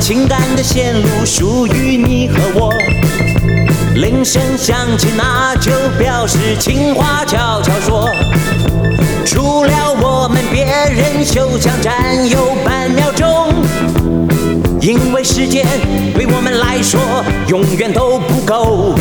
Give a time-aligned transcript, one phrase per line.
[0.00, 2.72] 情感的线路属于你和我。
[3.94, 8.08] 铃声响起，那就表示情话悄悄说。
[9.26, 13.52] 除了我们，别人休想占有半秒钟，
[14.80, 15.66] 因为时间
[16.14, 16.98] 对我们来说
[17.48, 18.94] 永远都不够。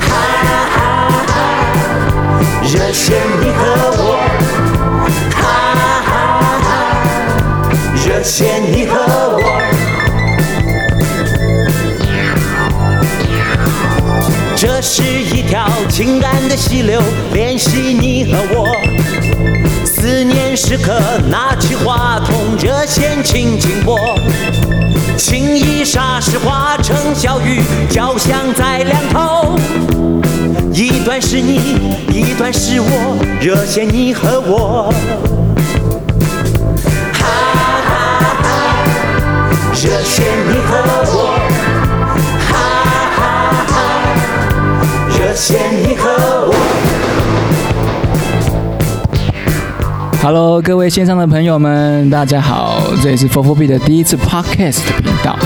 [0.00, 0.10] 哈
[0.44, 1.34] 哈哈，
[2.62, 3.64] 热线你和
[3.96, 4.18] 我，
[8.24, 9.38] 热线你和我。
[14.56, 17.02] 这是一条情感的溪流，
[17.34, 18.74] 联系你和我。
[19.84, 23.98] 思念时刻，拿起话筒，热线轻轻拨。
[25.18, 29.58] 情意霎时化成小雨，交响在两头。
[30.72, 31.60] 一段是你，
[32.10, 35.43] 一段是我，热线你和我。
[39.84, 40.02] 哈，热
[45.34, 46.08] 线你和
[46.46, 46.54] 我。
[50.22, 55.38] Hello，各位线上的朋友们，大家好，这里是 4fourB 的第一次 Podcast 频道。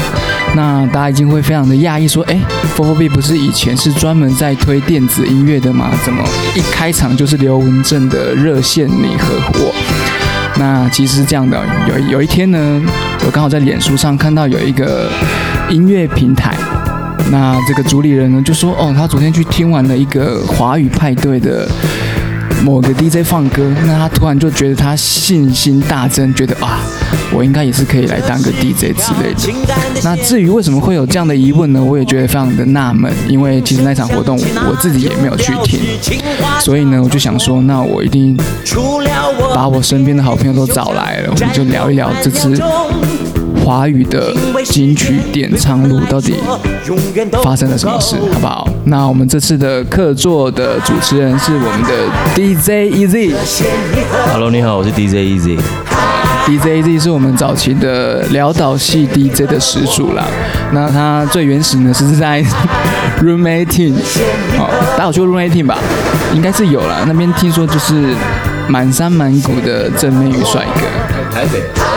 [0.55, 2.39] 那大家一定会非常的讶异，说，哎
[2.77, 5.91] ，4fourB 不是以前是专门在推电子音乐的吗？
[6.05, 6.22] 怎么
[6.55, 9.75] 一开场就是刘文正的热线你和我？
[10.55, 12.81] 那其实是这样的，有有一天呢，
[13.28, 15.10] 我刚好在脸书上看到有一个
[15.68, 16.56] 音乐平台。
[17.30, 21.68] 那这个主理人呢就说，哦，他昨天去听完了一个华语派对的
[22.64, 26.80] 某个 DJ 放歌，那他突然就觉得他信心大增，觉得啊，
[27.30, 29.52] 我应该也是可以来当个 DJ 之类的。
[30.02, 31.84] 那至于为什么会有这样的疑问呢？
[31.84, 35.78] 我也觉得非常的纳闷，因为其实那场活动我自己也没有去听，
[36.60, 38.34] 所以呢，我就想说，那我一定
[39.54, 42.58] 把我身边的好朋友都找来了，我们就聊一聊这次。
[43.68, 44.32] 华语的
[44.64, 46.32] 金曲点唱录到底
[47.42, 48.66] 发生了什么事，好不好？
[48.84, 53.34] 那我们这次的客座的主持人是我们的 DJ EZ。
[54.32, 55.58] Hello，你好，我是 DJ EZ。
[56.46, 60.24] DJ EZ 是我们早期的潦倒系 DJ 的始祖啦。
[60.72, 62.42] 那他最原始呢是在
[63.20, 63.92] Room 18，
[64.56, 65.76] 哦，大家有去过 Room 18吧？
[66.32, 67.04] 应该是有啦。
[67.06, 68.14] 那边听说就是
[68.66, 71.30] 满山满谷的正妹与帅哥。
[71.30, 71.88] 台北。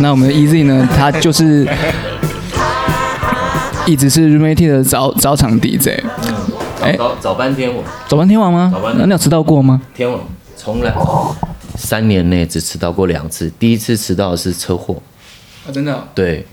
[0.00, 0.88] 好，那我们的 EZ 呢？
[0.96, 1.68] 他就是
[3.86, 6.02] 一直是18的早早场 DJ。
[6.80, 8.70] 哎，早早班天王，早班天王吗？
[8.72, 8.94] 早班。
[8.96, 9.82] 那你有迟到过吗？
[9.94, 10.18] 天王
[10.56, 10.94] 从来
[11.76, 15.02] 三年内只迟到过两次，第一次迟到的是车祸。
[15.66, 16.04] 啊，真的哦？
[16.14, 16.46] 对。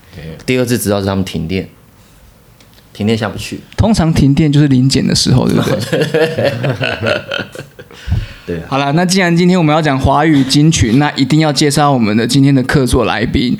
[0.44, 1.66] 第二次迟到是他们停电，
[2.92, 3.60] 停电下不去。
[3.76, 6.52] 通常停电就是临检的时候，对不对？
[8.48, 13.54] 对啊、好了，那既然今天我们要讲华语金曲，那一定要介绍我们的今天的客座来宾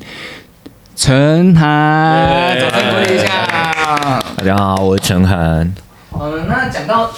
[0.97, 4.19] 陈涵，掌声鼓励一下。
[4.34, 5.71] 大家好，我是陈涵。
[6.10, 7.10] 好了，那讲到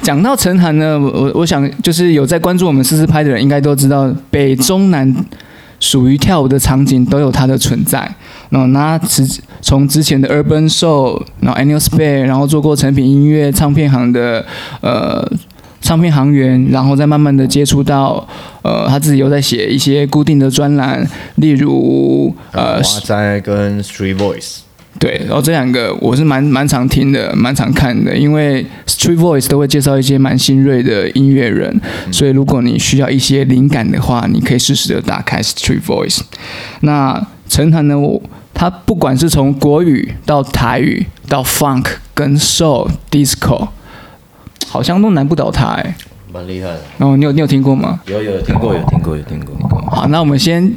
[0.00, 5.14] 讲到陈涵呢，我我想就是有在关注我们四四拍的人，应该都知道北中南
[5.78, 8.10] 属于跳舞的场景都有它的存在。
[8.48, 9.28] 那那从
[9.60, 14.46] 从之前的 Urban Soul，然后 Annual Spare，然后做过成品音乐唱片行的
[14.80, 15.30] 呃。
[15.86, 18.26] 唱片行员，然后再慢慢的接触到，
[18.62, 24.56] 呃，他自己又在写一些固定的专栏，例如呃，华仔跟 Street Voice，
[24.98, 36.18] 对，然后这两个我是蛮蛮常听的，蛮常看的，因为 Street Voice 都会介绍一些蛮新锐的音乐人，嗯、所以如果你需要一些灵感的话，你可以适时的打开 Street Voice。
[36.80, 38.20] 那陈涵呢，我
[38.52, 43.68] 他不管是从国语到台语到 Funk 跟 Soul Disco。
[44.68, 45.96] 好像都难不倒他哎，
[46.32, 46.80] 蛮厉害的。
[46.98, 48.00] 哦，你有你有听过吗？
[48.06, 49.56] 有有听过，有听过，有听过。
[49.90, 50.72] 好，那我们先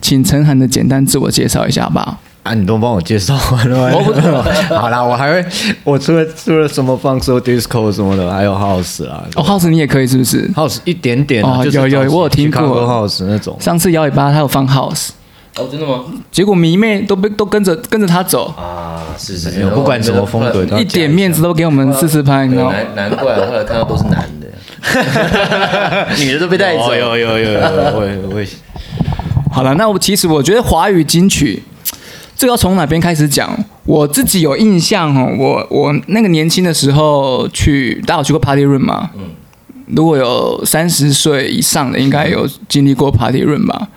[0.00, 2.18] 请陈涵的简单自我介绍一下吧。
[2.42, 3.96] 啊，你都帮我介绍完了。
[3.96, 4.42] 我不懂。
[4.78, 5.44] 好啦，我还会，
[5.82, 9.24] 我除了除了什么 funk、disco 什么的，还有 house 啊。
[9.36, 11.42] 哦，house 你也可以是不是？house 一点点。
[11.42, 13.56] 哦，有有，我有听过 house 那种。
[13.60, 15.10] 上次摇尾巴他有放 house。
[15.56, 16.04] 哦，真的吗？
[16.32, 19.14] 结果迷妹都被都跟着跟着他走啊！
[19.16, 22.74] 是是是，不管什么风格，一点面子都给我们试试拍，你知道吗？
[22.96, 24.48] 难难怪，后来看到都是男的，
[26.18, 26.92] 女的都被带走。
[26.92, 27.60] 有有有有，
[27.92, 28.48] 会会。
[29.52, 31.62] 好了，那我其实我觉得华语金曲，
[32.34, 33.56] 这个要从哪边开始讲？
[33.84, 39.10] 我自己有印象哦，我我那个年轻的时候去，大家有去过 Party Room 吗？
[39.14, 39.30] 嗯。
[39.94, 43.88] 如果有三十岁以上的，应该有经历过 Party Room 吧？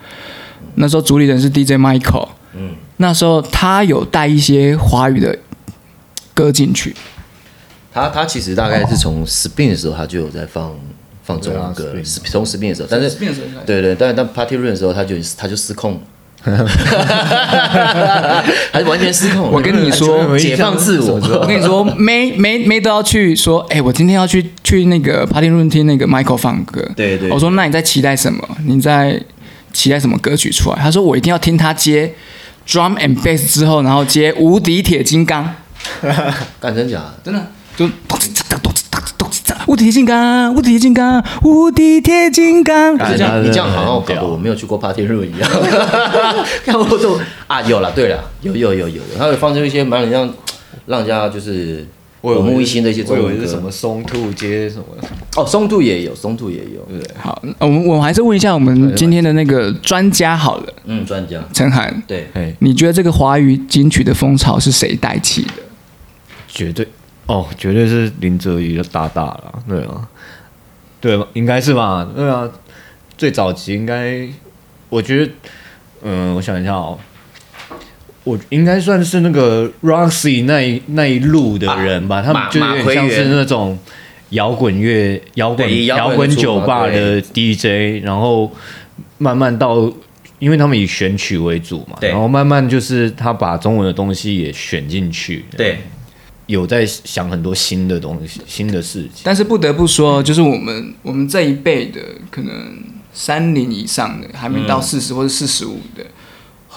[0.78, 5.38] 那时候主理人是 DJ Michael，嗯，那时候他有带一些华语的
[6.34, 6.94] 歌进去。
[7.92, 10.72] 他他其实大概是从 Spin 的时候，他就有在放
[11.24, 11.94] 放中文歌
[12.24, 13.10] 从 Spin 的时候，但是
[13.66, 16.00] 对对，但但 Party Room 的时候，他就他就失控，
[18.72, 19.50] 还是完全失控。
[19.50, 21.16] 我跟你说，解放自我。
[21.40, 26.80] 我跟你说，没没没都要去说，哎，我今天要去去那个 Party Room 听那个 Michael 放歌。
[26.94, 27.30] 对对。
[27.30, 28.46] 我说，那你在期待什么？
[28.64, 29.20] 你在
[29.72, 30.78] 期待什么歌曲出来？
[30.80, 32.14] 他说，我一定要听他接
[32.66, 35.54] Drum and Bass 之后，然后接无敌铁金刚。
[36.60, 37.02] 干真假？
[37.24, 37.88] 真的就。
[39.66, 42.94] 无敌铁金刚，无敌铁金刚，无敌铁金刚。
[42.94, 45.50] 你这样，你这样好像我搞得我没有去过 Party Room 一样。
[46.64, 50.32] 看我都啊，有了，对了，有有有有有，他会放出一些蛮像
[50.86, 51.86] 让人家就是
[52.22, 55.08] 耳目一新的一些中文歌，什么松兔街什么的。
[55.36, 56.80] 哦，松兔也有，松兔也有。
[56.88, 60.72] 对，好，我们我还是问一下我们今天的那个专家好了。
[60.84, 62.26] 嗯，专家陈涵，对，
[62.58, 65.52] 你觉得这个华语金曲的风潮是谁带起的？
[66.48, 66.86] 绝对。
[67.26, 70.08] 哦，绝对是林哲宇的大大了，对啊，
[70.98, 71.26] 对吧？
[71.34, 72.08] 应该是吧？
[72.16, 72.48] 对啊，
[73.18, 74.26] 最早期应该，
[74.88, 75.32] 我觉得，
[76.00, 76.98] 嗯，我想一下哦，
[78.28, 83.78] 我应该算是那个 Roxy 那一那一路的人吧，啊、他们就有点像是那种
[84.30, 88.52] 摇滚乐、摇滚摇滚酒吧的 DJ，然后
[89.16, 89.90] 慢慢到，
[90.38, 95.78] 因为他们以选曲为主嘛，然后慢慢就是他把中文的东西也选进去，对。
[96.48, 102.54] 有在想很多新的东西、新的事情，但是不得不说，就是我们我们这一辈的，可能
[103.12, 106.06] 三零以上的，还没到四十或者四十五的，嗯、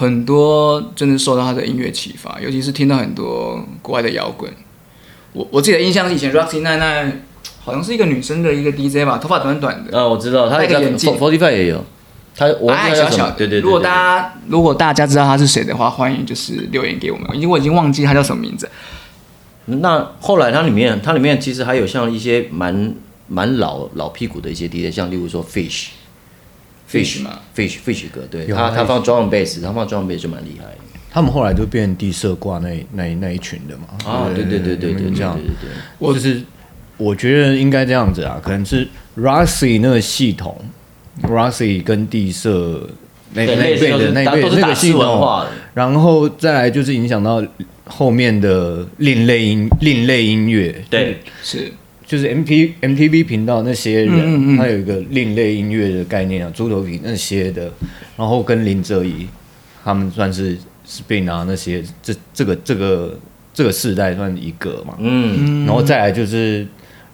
[0.01, 4.51] 很多真的受到他的音乐启发，尤其是听到很多国外的摇滚。
[5.31, 7.21] 我我自己的印象是，以前 Roxy 奈奈
[7.63, 9.95] 好像是一个女生的一个 DJ 吧，头发短短的。
[9.95, 11.86] 啊、哦，我知道，她戴个眼镜，Forty Five 也有。
[12.36, 13.62] 她我矮矮小小的，对对，对。
[13.62, 18.68] 如果大家如果大家知道她是谁的话，欢迎就是留言给我们，因为我已经忘记她叫什么名字。
[19.65, 22.95] 那后来它里面，它里面其实还有像一些蛮
[23.27, 25.44] 蛮老老屁股的一些 DJ，像例如说
[26.91, 30.65] Fish，Fish 嘛，Fish Fish 哥，对，他他放 Drum and Bass，他放 Drum and Bass 就蛮厉害。
[31.11, 33.83] 他们后来就变地色挂那那那一群的嘛。
[34.05, 35.69] 啊，对对对对对，这样对对对。
[35.97, 36.41] 我就是
[36.97, 40.59] 我觉得应该这样子啊，可能是 Roxy 那个系统
[41.23, 42.89] ，Roxy 跟地色
[43.33, 47.43] 那那一辈的那一辈那个系统，然后再来就是影响到。
[47.85, 51.69] 后面的另类音另类音乐，对，是
[52.12, 57.72] 就是 M P M T V 频道那些人，嗯嗯嗯，他有一个另类音乐的概念啊，猪头皮那些的，
[58.18, 59.25] 然后跟林哲仪
[59.81, 63.18] 他们算是 Spin 啊那些，这这个这个
[63.54, 66.68] 这个世代算一个嘛，嗯，然后再来就是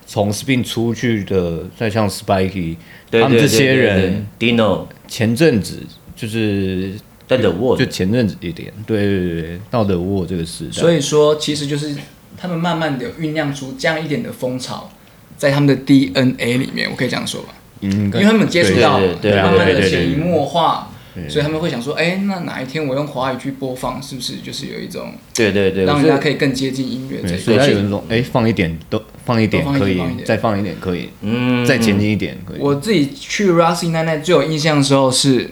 [0.07, 2.77] 从 Spin 出去的，再像 Spiky，
[3.11, 4.87] 他们这些人，Dino。
[5.07, 5.77] 前阵子
[6.15, 6.93] 就是。
[7.27, 11.93] 在 The Wall 就前阵子一点，对对对，到 The Wall 这个时代，所以说其实就是
[12.39, 14.89] 他们慢慢的酝酿出这样一点的风潮，
[15.37, 17.49] 在他们的 DNA 里面，我可以这样说吧，
[17.81, 20.89] 嗯，因为他们接触到，对，慢慢的潜移默化，
[21.27, 32.59] 所以他们会想说，哎，那哪一天我用华语去播放，是不是就是有一种，对对对，让人家可以更接近音乐，所以有一种，哎，放一点都放一点可以，再放一点可以，嗯，再前进一点可以。
[32.59, 35.49] 我自己去 Roxy 奶奶最有印象的时候是。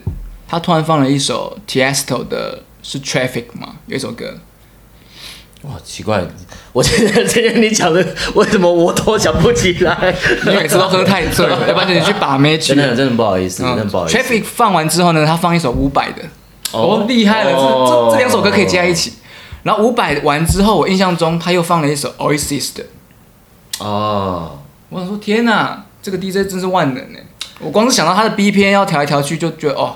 [0.47, 3.77] 他突然放了一首 Tiesto 的，是 Traffic 吗？
[3.87, 4.37] 有一首歌。
[5.67, 6.23] 哇，奇怪，
[6.71, 10.15] 我觉得今天你讲的，为什么我都想不起来？
[10.45, 12.75] 你每次都喝太醉了，要不然就你去把妹去。
[12.75, 14.17] 真的，真的不好意思，真的不好意思。
[14.17, 16.21] Traffic 放完之后呢，他放一首伍佰的，
[16.71, 19.13] 哦，厉害了，这这这两首歌可以接在一起。
[19.63, 22.83] 然后伍佰完之后，我印象中他又放了一首 Oasis 的。
[23.79, 27.19] 哦，我想说，天哪，这个 DJ 真是万能呢！
[27.59, 29.95] 我光是想到他的 B 片要调来调去，就觉得哦。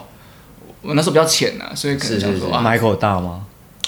[0.82, 3.42] 我那时候比较浅呐，所以可能想说啊，Michael 大吗？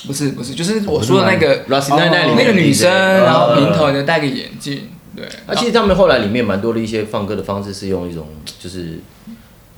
[0.08, 5.26] 不是不是，就是我说的那个那个女生，然后平头的戴个眼镜，对。
[5.48, 8.28] 那，其实他们后来里面蛮多的一些放歌的方式是用一种
[8.60, 9.00] 就是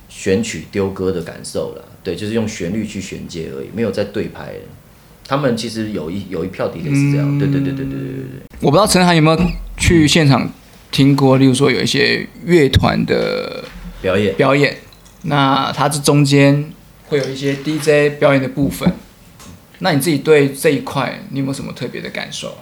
[0.08, 4.54] 选曲丢歌的感受了，对，就是用旋律去衔接而已，没有在对拍。
[5.26, 8.42] 他们其实有一有一票 DJ 是这样，对对对对对对对对。
[8.60, 9.38] 我不知道陈涵有没有
[9.76, 10.50] 去现场
[10.90, 13.64] 听过，例如说有一些乐团的
[14.00, 14.76] 表演表演，
[15.22, 16.70] 那它这中间。
[17.06, 18.90] 会有一些 DJ 表演的部分，
[19.80, 22.56] 那你自己对这一块，你有没有什么特别的感受？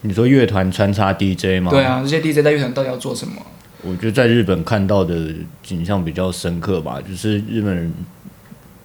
[0.00, 1.70] 你说乐团穿插 DJ 吗？
[1.70, 3.34] 对啊，这些 DJ 在乐团到底要做什么？
[3.82, 7.92] 我觉得在日本看到的景象比较深刻吧，就是日本人，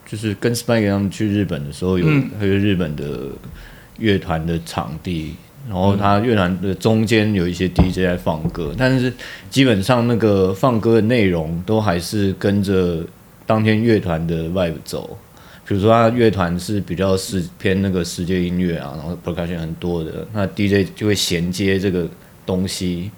[0.06, 2.06] 就是跟 Spike 他们去日本的时候，有
[2.40, 3.30] 还有日本的
[3.98, 5.36] 乐团的场地，
[5.68, 9.14] 然后他乐团的中间有一些 DJ 在放歌，但是
[9.50, 13.04] 基本上那个放歌的内容都还是跟着。
[13.48, 15.18] 当天乐团的 vibe 走，
[15.68, 22.08] 比如说他乐团是比较是偏那个世界音乐啊，然后 percussion 很多的，那 DJ 就会衔接这个
[22.46, 23.12] 东西，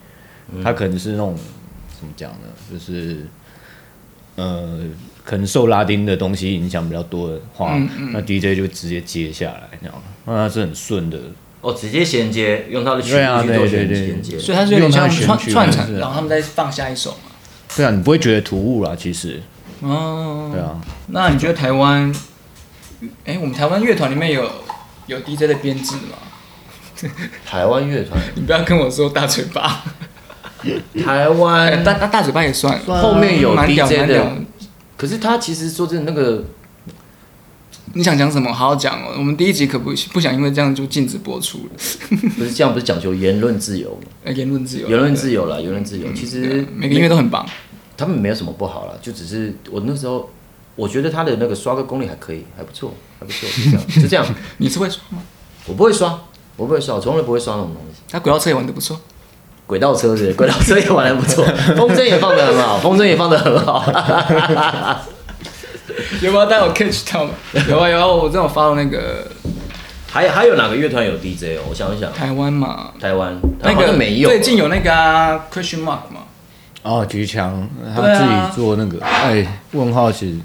[0.64, 1.36] 他可能是那种
[2.00, 2.48] 怎么讲呢？
[2.72, 3.28] 就是
[4.36, 4.80] 呃，
[5.24, 11.20] 可能受拉丁的东西影响比较多的话，嗯嗯、那 DJ 就直接接下来，这样，那它是很顺的。
[11.62, 17.32] 哦，直接衔接，用它的曲子去做衔接，所以它是有点像串串成，然后他们再放下一首嘛。
[17.76, 19.40] 对啊，你不会觉得突兀啦，其实。
[19.82, 20.50] 哦。
[20.52, 20.82] 对啊。
[21.08, 22.12] 那你觉得台湾？
[23.26, 24.50] 哎，我们台湾乐团里面有
[25.08, 26.18] 有 DJ 的编制吗？
[27.46, 29.84] 台湾乐团，你不要跟我说大嘴巴。
[31.04, 34.32] 台湾大大大嘴巴也算，后面有 DJ 的。
[34.98, 36.44] 可是他其实说真的那个。
[37.94, 38.54] 你想讲什么？
[38.54, 39.16] 好好讲哦。
[39.18, 41.72] 我们第一集可不不想因为这样就禁止播出了。
[42.38, 44.32] 不是这样，不是讲究言论自由吗？
[44.32, 46.06] 言论自由，言论自由了，言论自由。
[46.14, 47.44] 其实每个音乐都很棒，
[47.98, 50.30] 他们没有什么不好了，就只是我那时候
[50.80, 53.86] 我觉得他的那个刷歌功力还可以，还不错，还不错， 是这样。
[54.02, 54.26] 就这样。
[54.60, 55.22] 你是会刷吗？
[55.66, 56.18] 我不会刷，
[56.56, 58.02] 我不会刷，我从来不会刷那种东西。
[58.10, 58.98] 他轨道车也玩得不错，
[59.68, 61.44] 轨道车是轨道车也玩得不错，
[61.76, 63.84] 风筝也放得很好，风筝也放得很好。
[66.22, 67.28] 有没有带我 catch 到？
[67.68, 69.28] 有啊有啊，我正好发了那个。
[70.12, 71.68] 还有还有哪个乐团有 DJ 哦？
[71.70, 72.12] 我想一想。
[72.14, 72.92] 台湾嘛。
[73.00, 74.30] 台湾那个没有。
[74.30, 74.90] 最近有那个
[75.54, 76.22] Question Mark 嘛。
[76.82, 80.40] 哦，菊强他自己做那个，哎，问号其实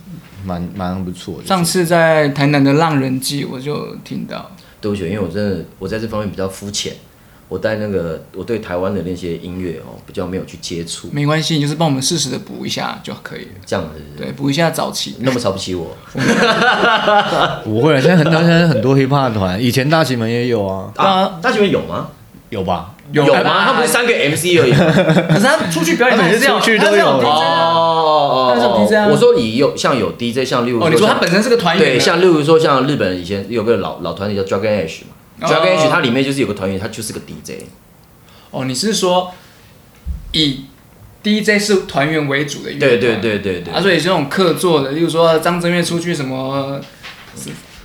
[0.44, 1.46] 蛮蛮不错的。
[1.46, 4.50] 上次在台南的浪人祭，我就听到。
[4.80, 6.92] 对不起，因为我真的我在这方面比较肤浅。
[7.46, 11.08] 我带那个，我对台湾的那些音乐哦，比较没有去接触。
[11.12, 13.50] 没关系，你就是帮我们适时的补一下就可以了。
[13.66, 15.16] 这样子是是，对，补一下早期。
[15.20, 15.94] 那么瞧不起我？
[17.62, 20.90] 不会，现在很多现在很多 hiphop 团，以前大旗门也有啊。
[20.96, 22.08] 啊，大旗门有吗？
[22.54, 22.94] 有吧？
[23.10, 23.64] 有吗？
[23.66, 24.72] 他不是三个 MC 而已。
[24.72, 29.08] 可是他出去表演，他是出去都有哦哦哦。
[29.10, 31.84] 我说你有像有 DJ，像例如哦，你说他本身是个团员。
[31.84, 35.48] 对，像例如说像日本以前有个老老团体叫 Dragon Ash 嘛。
[35.48, 37.64] Dragon Age 它里面就是有个团员，他就是个 DJ。
[38.52, 39.32] 哦，你是说
[40.30, 40.66] 以
[41.24, 42.72] DJ 是团员为主的？
[42.78, 43.74] 对对对对对。
[43.74, 46.80] 啊，所以这种客座的，例如说张震岳出去什么，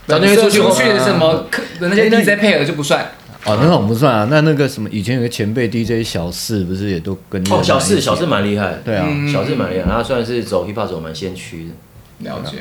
[0.08, 3.14] 张震岳出去出去什么客的那些 DJ 配合就不算。
[3.46, 4.28] 哦，那种不算啊。
[4.30, 8.76] 那那个什么，以前有个前辈 DJ 小四，不是也都跟哦，小四小四蛮厉害。
[8.84, 12.30] 对啊，小四蛮厉害，他算是走 hiphop 走蛮先驱的。
[12.30, 12.58] 了解。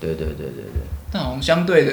[0.00, 0.82] 对对对对对。
[1.12, 1.92] 但好像相对的，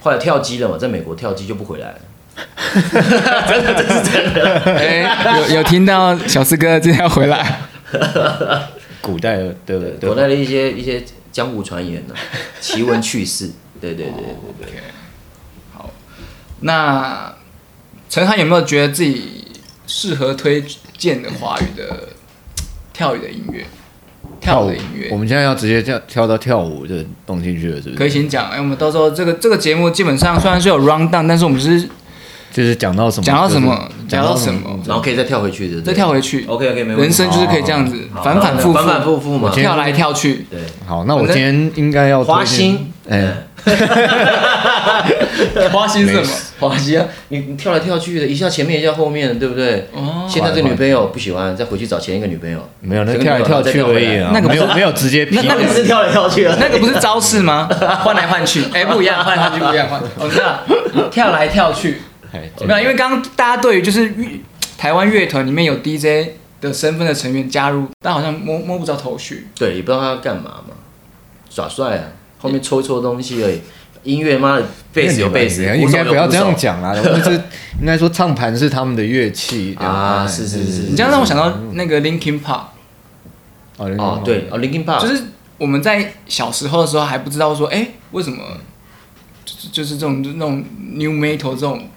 [0.00, 1.98] 后来跳机了嘛，在美国跳机就不回来了。
[2.72, 4.60] 真的，这是真的。
[4.64, 7.60] 哎，有有听到小四哥今天要回来。
[9.02, 10.08] 古代的对不对？
[10.08, 12.14] 古代的一些一些江湖传言呢，
[12.60, 13.50] 奇闻趣事。
[13.80, 14.80] 对对对对对。
[15.72, 15.90] 好，
[16.60, 17.34] 那
[18.10, 19.44] 承翰有没有觉得自己
[19.86, 20.64] 适合推
[20.98, 22.08] 荐的华语的
[22.92, 23.64] 跳舞的音乐？
[24.40, 27.94] 跳舞的音乐，我们现在要直接跳跳到跳舞的东西去了，是不是？
[27.94, 31.88] 可以先讲，哎，我们到时候这个这个节目基本上虽然是有 round down，但是我们是
[32.52, 36.44] 就是讲到什么，讲到什么，讲到什么，然后可以再跳回去的，再跳回去。
[36.46, 37.02] OK OK，没问题。
[37.02, 40.46] 人生就是可以这样子反反复复，反反复复嘛，跳来跳去。
[40.50, 43.46] 对，好，那我今天应该要花心，哎。
[45.70, 46.28] 花心是什么？
[46.60, 47.06] 花心啊！
[47.28, 49.88] 你你跳来跳去的，一下前面一下后面，对不对？
[49.92, 50.26] 哦。
[50.28, 52.60] 现在这女朋友不喜欢，再回去找前一个女朋友。
[52.80, 54.30] 没有，那跳来跳去而已啊。
[54.34, 55.26] 那个没有没有直接。
[55.32, 57.68] 那那个是跳来跳去的，那个不是招式吗？
[58.04, 60.00] 换来换去，哎，不一样，换来换去不一样，换。
[60.18, 60.60] 我知道，
[61.10, 62.02] 跳来跳去。
[62.66, 64.12] 没有，因为刚刚大家对于就是
[64.76, 69.48] 台湾乐团里面有 DJ 的身份的成员加入，但好像摸摸不着头绪。
[69.56, 70.74] 对，也不知道他要干嘛嘛，
[71.48, 72.04] 耍帅啊。
[72.42, 73.60] 后面抽一搓东西而已，
[74.02, 74.58] 音乐嘛，
[74.92, 76.94] 贝斯有贝斯，应该不要这样讲啦。
[77.22, 77.40] 就是
[77.80, 80.82] 应该说唱盘是他们的乐器啊，是是是。
[80.82, 82.62] 你这样让我想到那个 Linkin Park。
[83.76, 85.22] 哦，对，哦，Linkin Park，就是
[85.56, 88.42] 我们在小时候的时候还不知道说，哎，为什么
[89.44, 90.62] 就是就是这种就那种
[90.94, 91.88] New Metal 这种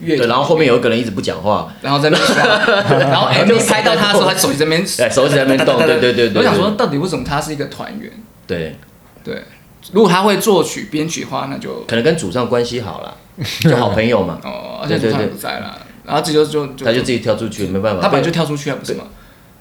[0.00, 2.18] 乐，对，然后后面有一个人一直不讲话，然后在那，
[2.98, 6.38] 然后 MV 拍到他的时候，他手在那边，哎，手指在那边动，对对对对。
[6.38, 8.10] 我想说，到底为什么他是一个团员？
[8.46, 8.76] 对，
[9.22, 9.44] 对。
[9.92, 13.16] 如果他会作曲编曲的话，那就可能跟主唱关系好了，
[13.60, 14.38] 就好朋友嘛。
[14.44, 18.02] 哦，而且主唱也不在了，然后这就就他就自己跳出去，没办法。
[18.02, 19.04] 他本来就跳出去了，不是吗？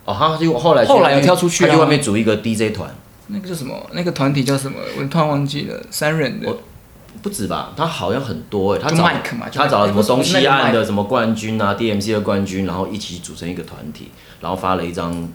[0.05, 2.93] 哦，他就后来后来又跳出去，他去外面组一个 DJ 团。
[3.27, 3.75] 那个叫什么？
[3.93, 4.77] 那个团体叫什么？
[4.99, 6.53] 我突然忘记了，三人的。
[7.21, 7.73] 不止吧？
[7.75, 9.09] 他好像很多哎，他找
[9.51, 14.09] 他找了什么东西岸的什么冠军啊，DMC 的冠军，然后一起组成一个团体，
[14.41, 15.27] 然后发了一张。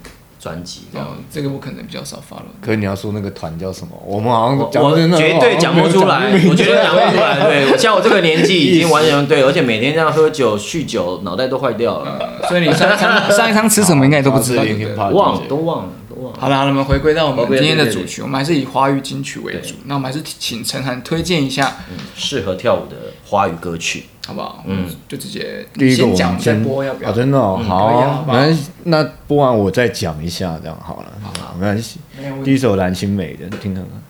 [0.45, 2.45] 专辑这样，这个我可能比较少发了。
[2.61, 3.99] 可是你要说那个团叫什么？
[4.05, 7.41] 我们好像我绝对讲不出来，我绝对讲不出来。
[7.47, 12.19] 对， 像我这个年纪已经完全对，而且每天这样喝酒酗酒，脑袋都坏掉了。
[12.47, 14.63] 所以你上一餐上一餐吃什么应该也都不知道，
[15.09, 16.39] 忘了都忘了都忘了。
[16.39, 19.75] 好了，那么回归到我们今天的主题，我们还是以华语金曲为主。
[19.87, 21.77] 那我们还是请陈涵推荐一下
[22.15, 24.63] 适合跳舞的华语歌曲，好不好？
[24.67, 27.11] 嗯，就直接第一个我们先播，要不要？
[27.11, 28.71] 真的哦，好啊，没关系。
[28.85, 31.99] 那播完我再讲一下，这样好了，好，没关系。
[32.45, 34.04] 第一首蓝心湄的，听看看。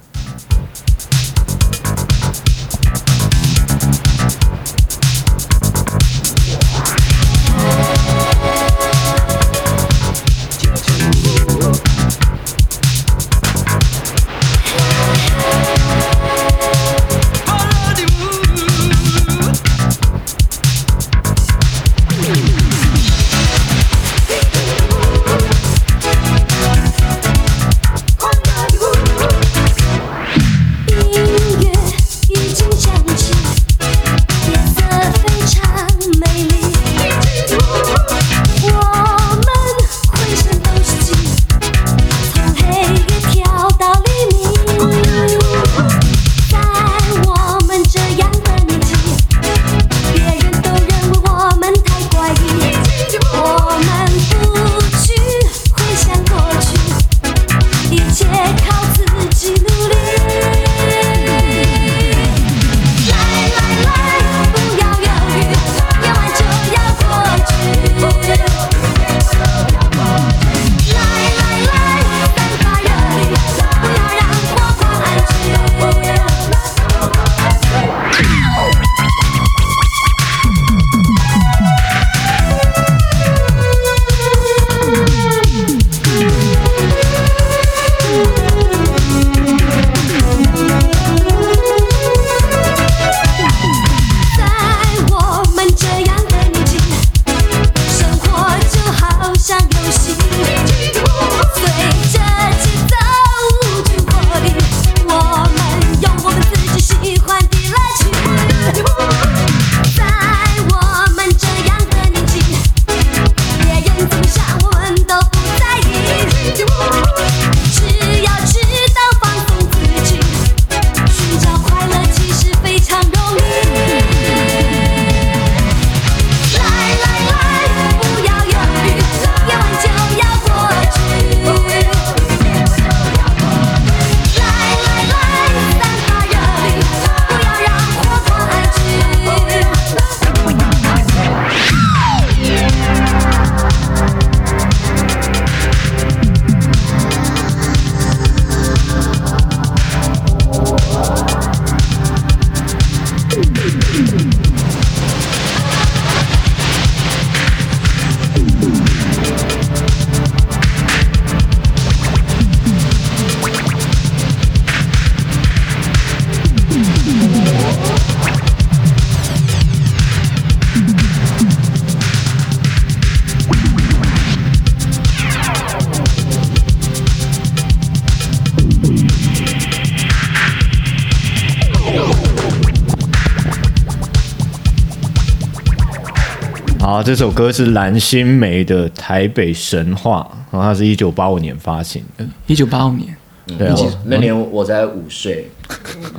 [187.05, 192.25] 这首歌是蓝心湄的《台北神话》，然后它是一九八五年发行的。
[192.47, 193.15] 一九八五年，
[193.59, 195.51] 对啊，那年我才五岁，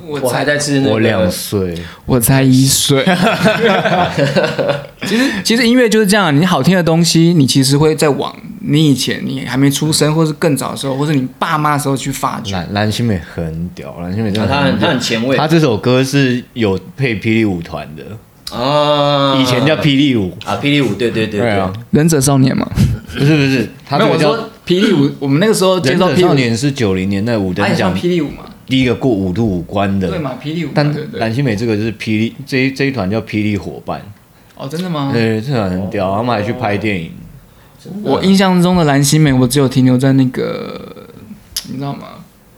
[0.07, 3.03] 我还在吃那个，我两岁，我才一岁。
[5.07, 12.53] 其实，其实音乐就是这样，你好听的东西，你其实会在往你以前你还没出生，或是更早的时候，或是你爸妈的时候去发掘。
[12.53, 15.35] 蓝蓝心湄很屌，蓝心湄真的，他很他很前卫。
[15.35, 18.03] 他这首歌是有配霹雳舞团的。
[18.51, 20.31] 啊，以前叫霹雳舞。
[20.45, 22.69] 啊，霹雳舞，对对对对啊，忍者少年嘛，
[23.13, 34.01] 不是不是，他没有说霹雳舞，我们那个时候介绍霹雳少年是九零年代五等奖霹雳舞嘛，第一个过五度五关的，对嘛，霹雳舞，但蓝心美这个就是霹雳这一这一团叫霹雳伙伴，
[34.55, 35.09] 哦，真的吗？
[35.11, 37.11] 对，这团很屌，他们还去拍电影。
[38.03, 41.07] 我印象中的蓝心美，我只有停留在那个，
[41.67, 42.07] 你知道吗？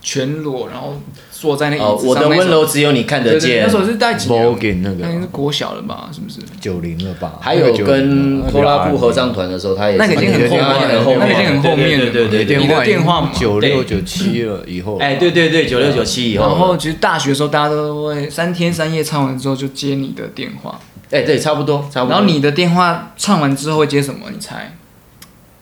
[0.01, 1.01] 全裸，然后。
[1.39, 3.63] 坐在那个椅子上，我的温柔只有你看得见。
[3.63, 4.81] 那时候是带几年？
[4.81, 6.09] 那个那是国小了吧？
[6.11, 6.39] 是不是？
[6.59, 7.33] 九零了吧？
[7.39, 12.11] 还有跟拖拉布合唱团的时候，他也那个已经很后面，那个已经很后面了。
[12.11, 14.97] 对对对，你的电话九六九七了以后。
[14.97, 16.47] 哎，对对对，九六九七以后。
[16.47, 20.79] 然后其实大学的时候，大家都会三天三夜唱完之后就接你的电话。
[21.11, 22.11] 哎，对，差不多，差不多。
[22.11, 24.31] 然后你的电话唱完之后会接什么？
[24.33, 24.75] 你猜？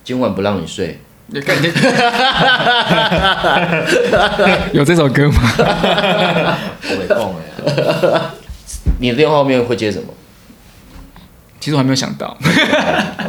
[0.03, 0.99] 今晚不让你睡。
[1.27, 1.71] 你感觉
[4.73, 5.41] 有这首歌吗？
[5.57, 8.21] 我没空哎。
[8.99, 10.13] 你的电话后面会接什么？
[11.59, 12.37] 其实我还没有想到。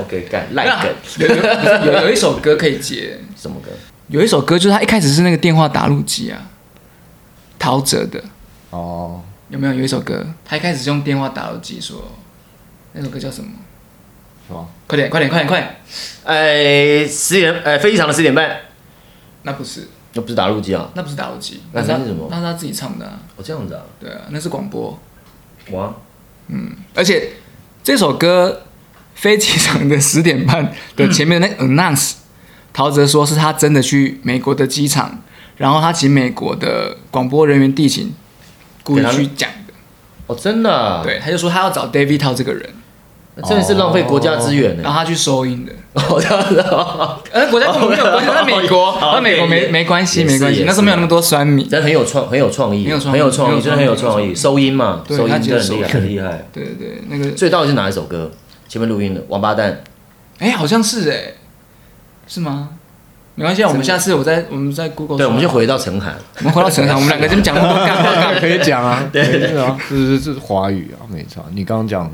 [0.00, 0.94] OK，干 赖梗。
[1.18, 1.26] 有
[1.86, 3.18] 有有一首歌可以接。
[3.34, 3.70] 什么歌？
[4.08, 6.38] 有一首歌就是他一开始是那个电话打录机啊，
[7.58, 8.22] 陶喆的。
[8.70, 9.22] 哦。
[9.48, 10.26] 有没有有一首歌？
[10.44, 12.10] 他一开始是用电话打录机说，
[12.92, 13.50] 那首歌叫什么？
[14.46, 14.68] 是吗？
[14.86, 15.76] 快点，快点，快点，快点！
[16.24, 18.60] 哎，十点，哎，飞机场的十点半。
[19.42, 20.90] 那不是，那不是打录机啊？
[20.94, 22.28] 那不是打录机，那是什么？
[22.30, 23.06] 那是他自己唱的。
[23.36, 23.82] 哦，这样子啊？
[24.00, 24.98] 对啊，那是广播。
[25.70, 25.94] 哇，
[26.48, 27.32] 嗯，而且
[27.82, 28.62] 这首歌
[29.14, 32.14] 飞机场的十点半的前面的那 announce，
[32.72, 35.22] 陶喆说是他真的去美国的机场，
[35.56, 38.14] 然后他请美国的广播人员地勤
[38.82, 39.74] 故意去讲的。
[40.26, 41.02] 哦，真的、啊？
[41.04, 42.68] 对，他就说他要找 David Tao 这个人。
[43.42, 45.72] 真的是浪费国家资源呢，让他去收音的。
[45.92, 47.18] 哦，这样子哦。
[47.32, 50.64] 呃，国家没有关系，在美国，在美国没没关系，没关系。
[50.66, 52.98] 那时候没有那么多酸民，真的很有创，很有创意，很有
[53.30, 54.34] 创意，真的很有创意。
[54.34, 56.46] 收音嘛，收音真的很厉害，很厉害。
[56.52, 57.36] 对对对，那个。
[57.36, 58.30] 所以到底是哪一首歌？
[58.68, 59.72] 前面录音的《王八蛋》。
[60.38, 61.34] 哎，好像是哎，
[62.26, 62.70] 是吗？
[63.34, 65.18] 没关系，我们下次我在我们在 Google。
[65.18, 66.16] 对，我们就回到陈涵。
[66.38, 67.54] 我们回到陈涵， 我们两个这么讲？
[68.40, 71.44] 可以讲啊，对对啊，这是这是华语啊，没错。
[71.54, 72.10] 你刚刚讲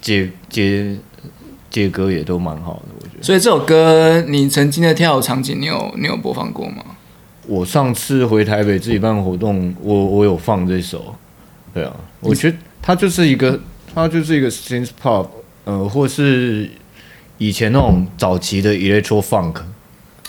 [0.00, 0.96] 接接。
[1.70, 3.22] 接歌也都蛮好的，我觉得。
[3.22, 6.84] 所以这首歌，你曾经的跳舞场景，你有你有播放过吗？
[7.46, 11.14] 我上次回台北自己办活动，我我有放这首。
[11.72, 13.60] 对啊，我觉得它就是一个，
[13.94, 15.28] 它就是一个 synth pop，
[15.62, 16.68] 呃，或是
[17.38, 19.54] 以前那种早期的 electro funk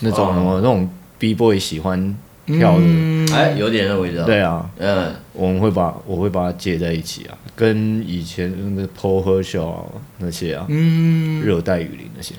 [0.02, 2.16] 那种、哦、那种 b boy 喜欢
[2.58, 2.86] 跳的，
[3.34, 4.24] 哎、嗯，有点那味道。
[4.26, 7.38] 对啊，嗯，我们会把我会把它接在一起啊。
[7.56, 9.86] 跟以前那个 Paul Herschel
[10.18, 12.34] 那些啊，嗯，热带雨林那些，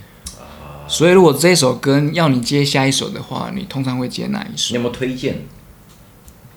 [0.89, 4.73] 所以如果这首歌要你接下一首的话，你通常会接哪一首？
[4.73, 5.37] 你有没有推荐？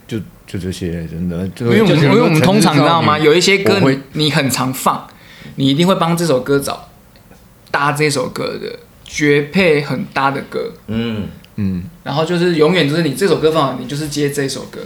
[0.08, 3.18] 就就这些，真的，因为我们因为我们通常你知道吗？
[3.18, 5.08] 有一些歌你你很常放，
[5.56, 6.90] 你一定会帮这首歌找
[7.72, 14.80] 搭这首歌的绝配很搭的歌，嗯嗯，然后就是永远就是你这首歌放，你就是接这首歌。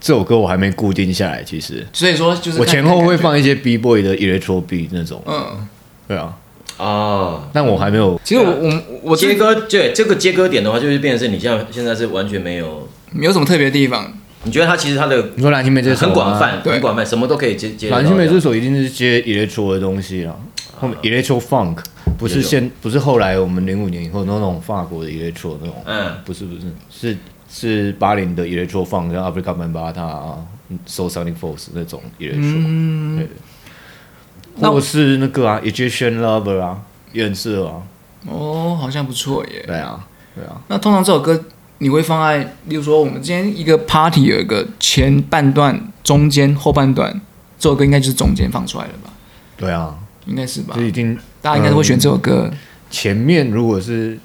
[0.00, 5.66] 这首歌我还没固定下来，其实，所以说就是我前后会放一些 B boy 的 electro beat 那种，嗯，
[6.06, 6.36] 对啊，
[6.78, 8.20] 啊，但我还没有。
[8.22, 14.12] 其实我我我接歌，对这个接歌点的话，就是变成是你现在现在是完全没有没有什么特别的地方。
[14.44, 17.90] 你觉得他其实他的你说蓝心湄这首很广泛，很广泛，什么都可以接接。
[17.90, 20.36] 蓝心湄这首一定是接 electro 的东西啦，
[20.78, 21.78] 后面 electro funk
[22.18, 27.16] 不是现不是后来我们零五年以后那种法国的 electro 那种，嗯，不是不是是。
[27.48, 30.36] 是八零的 electro funk，像 Afrika Bambaataa、
[30.84, 37.82] Soul Sonic Force 那种 electro，嗯，对，或是那个啊，Egyptian Lover 啊，也很适合啊。
[38.26, 39.62] 哦，好像不错耶。
[39.64, 40.60] 对啊，对啊。
[40.66, 41.40] 那通常这首歌
[41.78, 47.18] 你会放在，例如说我们今天一个 party 有一个前半段、中间、后半段，
[47.60, 49.12] 这首歌应该就是中间放出来的吧？
[49.56, 50.74] 对啊，应该是吧？
[50.76, 52.50] 就一定，大家应该都会选这首歌。
[52.90, 54.18] 前面如果是。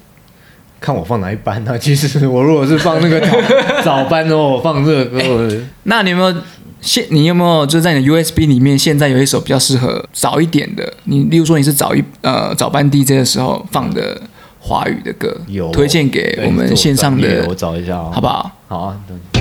[0.84, 1.78] 看我放哪一班呢？
[1.78, 3.36] 其实我如果是放那个早
[3.84, 5.48] 早班的话，我放这个歌。
[5.48, 6.34] 欸，那你有没有
[6.80, 7.06] 现？
[7.10, 10.92] 你有没有就是在你的 USB 里面，现在有一首比较适合早一点的？
[11.04, 14.20] 你例如说你是早一呃早班 DJ 的时候放的
[14.58, 18.50] 华语的歌，有推荐给我们线上的，我找一下，好不好？
[18.66, 19.00] 好啊。
[19.30, 19.31] 大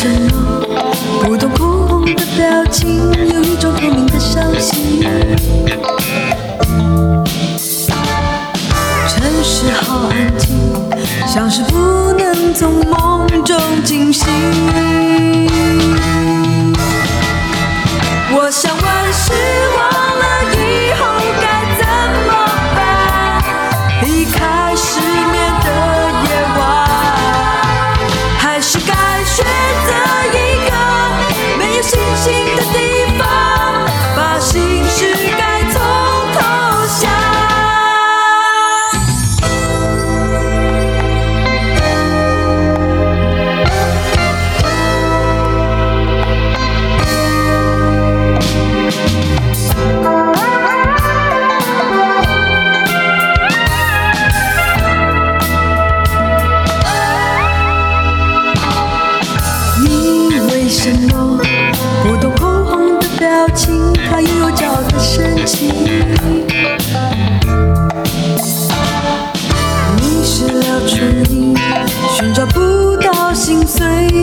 [0.00, 0.64] 什么？
[1.22, 5.02] 不懂哭红的表情，有一种透明的伤心。
[9.06, 10.56] 城市好安静，
[11.26, 14.26] 像是不能从梦中惊醒。
[18.32, 19.34] 我想，万事
[19.76, 19.80] 忘
[20.18, 20.24] 了
[20.56, 21.19] 以后。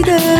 [0.01, 0.37] 的。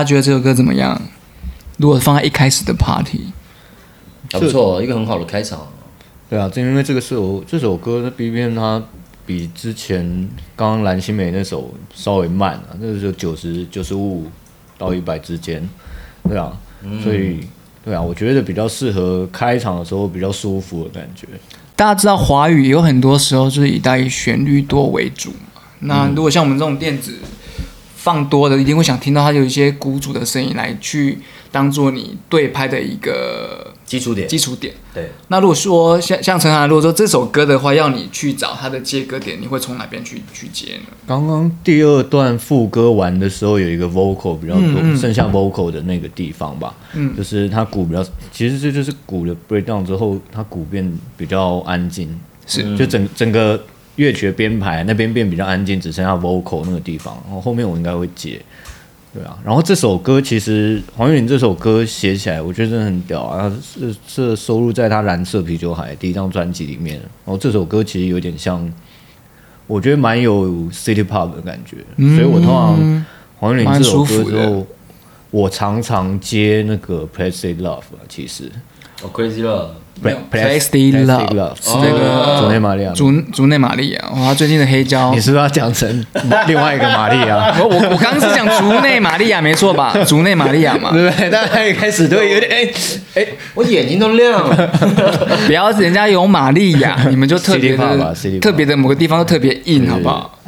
[0.00, 1.00] 家觉得这首歌怎么样？
[1.76, 3.20] 如果放在一开始的 party，
[4.32, 5.66] 还不错，一个很好的开场。
[6.28, 8.82] 对啊，正因为这个是我这首歌的 B B M 它
[9.26, 14.26] 比之前刚刚蓝心湄那首稍微慢啊，那个就九十九十五
[14.78, 15.68] 到一百之间，
[16.28, 17.40] 对啊，嗯、所以
[17.84, 21.26] 对啊，我觉得比较适合开场的时候比较舒服的感觉。
[21.74, 25.36] 大家知道华语有很多时候就是以带旋律多为主嘛，
[25.80, 27.14] 那如果像我们这种电子
[28.02, 31.18] 放多的，一定会想听到它有一些鼓组的声音来去
[31.52, 33.74] 当做你对拍的一个。
[33.90, 34.72] 基础点，基础点。
[34.94, 40.94] 对，那如果说像像陈涵，如果说这首歌的话，要你去找它的接歌点，你会从哪边去去接呢？
[41.08, 53.60] 刚刚第二段副歌完的时候，有一个 vocal 比较多，嗯嗯、剩下 vocal 的那个地方吧，嗯，就是它鼓比较，其实这就是鼓的 breakdown 之后，它鼓变比较安静，是，就整整个
[54.00, 58.40] 乐曲的编排那边变比较安静，只剩下 vocal 那个地方，然后后面我应该会接。
[59.12, 63.52] 对啊，然后这首歌其实黄韵玲这首歌写起来，我觉得真的很屌啊！
[63.60, 66.96] 是是收录在他《蓝色啤酒海》第一张专辑里面。
[66.96, 68.72] 然后这首歌其实有点像，
[69.66, 71.78] 我觉得蛮有 City Pop 的感觉。
[71.96, 73.04] 嗯、所以我通常
[73.38, 74.66] 黄韵玲这首歌之后，
[75.30, 78.44] 我常常接那个 Plastic Love 其实。
[79.02, 79.70] 哦，Crazy Love。
[80.02, 86.06] Plastic Love 是那个竹内玛利亚，竹竹内玛利亚，哇，最近的黑胶，你是不是要讲成
[86.46, 87.54] 另外一个玛利亚？
[87.60, 89.94] 我我我刚刚是讲竹内玛利亚，没错吧？
[90.06, 91.28] 竹内玛利亚嘛，对不对？
[91.28, 92.70] 大家一开始都会有点哎
[93.14, 94.66] 哎，我眼睛都亮了。
[95.46, 100.38] 不要人家有玛利亚，你们就特别的特别的某个地方都特别硬，好不好？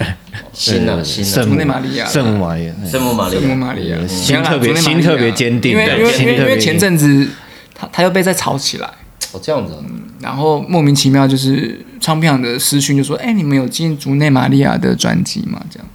[0.55, 7.29] 新的新的竹内玛利亚，圣母玛利亚，圣母玛利亚，圣母玛利亚，心特别心特别坚定，因为因为因为前阵子
[7.75, 8.89] 他他又被再炒起来。
[9.33, 15.89] 哦，这样子、啊嗯，然后莫名其妙就是唱片的私讯就说：“哎，你们有进竹内玛利亚的专辑吗？”这样。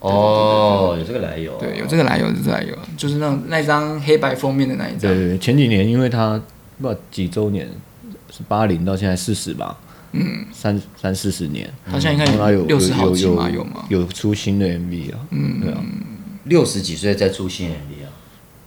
[0.00, 1.56] 哦，有这个来由。
[1.58, 5.00] 对，有这个来由，有这个来由，就是那那张黑白封面的那一张。
[5.00, 6.40] 对对对，前几年因为他
[6.80, 7.68] 不知道几周年，
[8.30, 9.76] 是八零到现在四十吧？
[10.12, 11.70] 嗯，三三四十年。
[11.84, 13.50] 他现在应该有六十好几吗？
[13.50, 13.84] 有吗？
[13.90, 15.18] 有出新的 MV 啊？
[15.30, 15.78] 嗯，对啊，
[16.44, 17.99] 六十几岁再出新 MV 啊？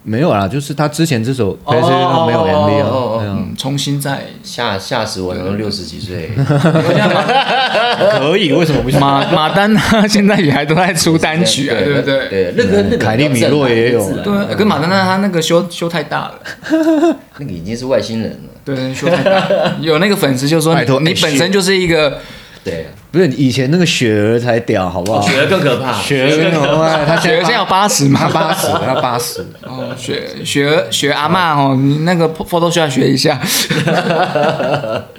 [0.06, 8.52] 没有啦，就是他之前这首，可是他没有 MV 啊，重新再吓吓死我，都六十几岁， 可以？
[8.52, 9.00] 为什么不行？
[9.00, 11.94] 马 马丹娜现在也还都在出单曲啊，对。
[11.94, 12.28] 不对？
[12.28, 16.38] 对，那个那个凯利米洛也有，对，跟马丹娜他那个修修太大了，
[17.38, 22.18] 那个已经是外星人了，对，修太大，有那个粉丝就说你本身就是一个。
[22.62, 25.22] 对，不是以前那个雪儿才屌，好不好？
[25.22, 27.04] 雪儿更可怕，雪儿更可怕。
[27.04, 28.28] 他雪儿现在要八十吗？
[28.34, 29.40] 八十，他八十。
[29.62, 33.40] 哦，雪雪儿雪阿嬷哦，你那个 photo 需要学一下。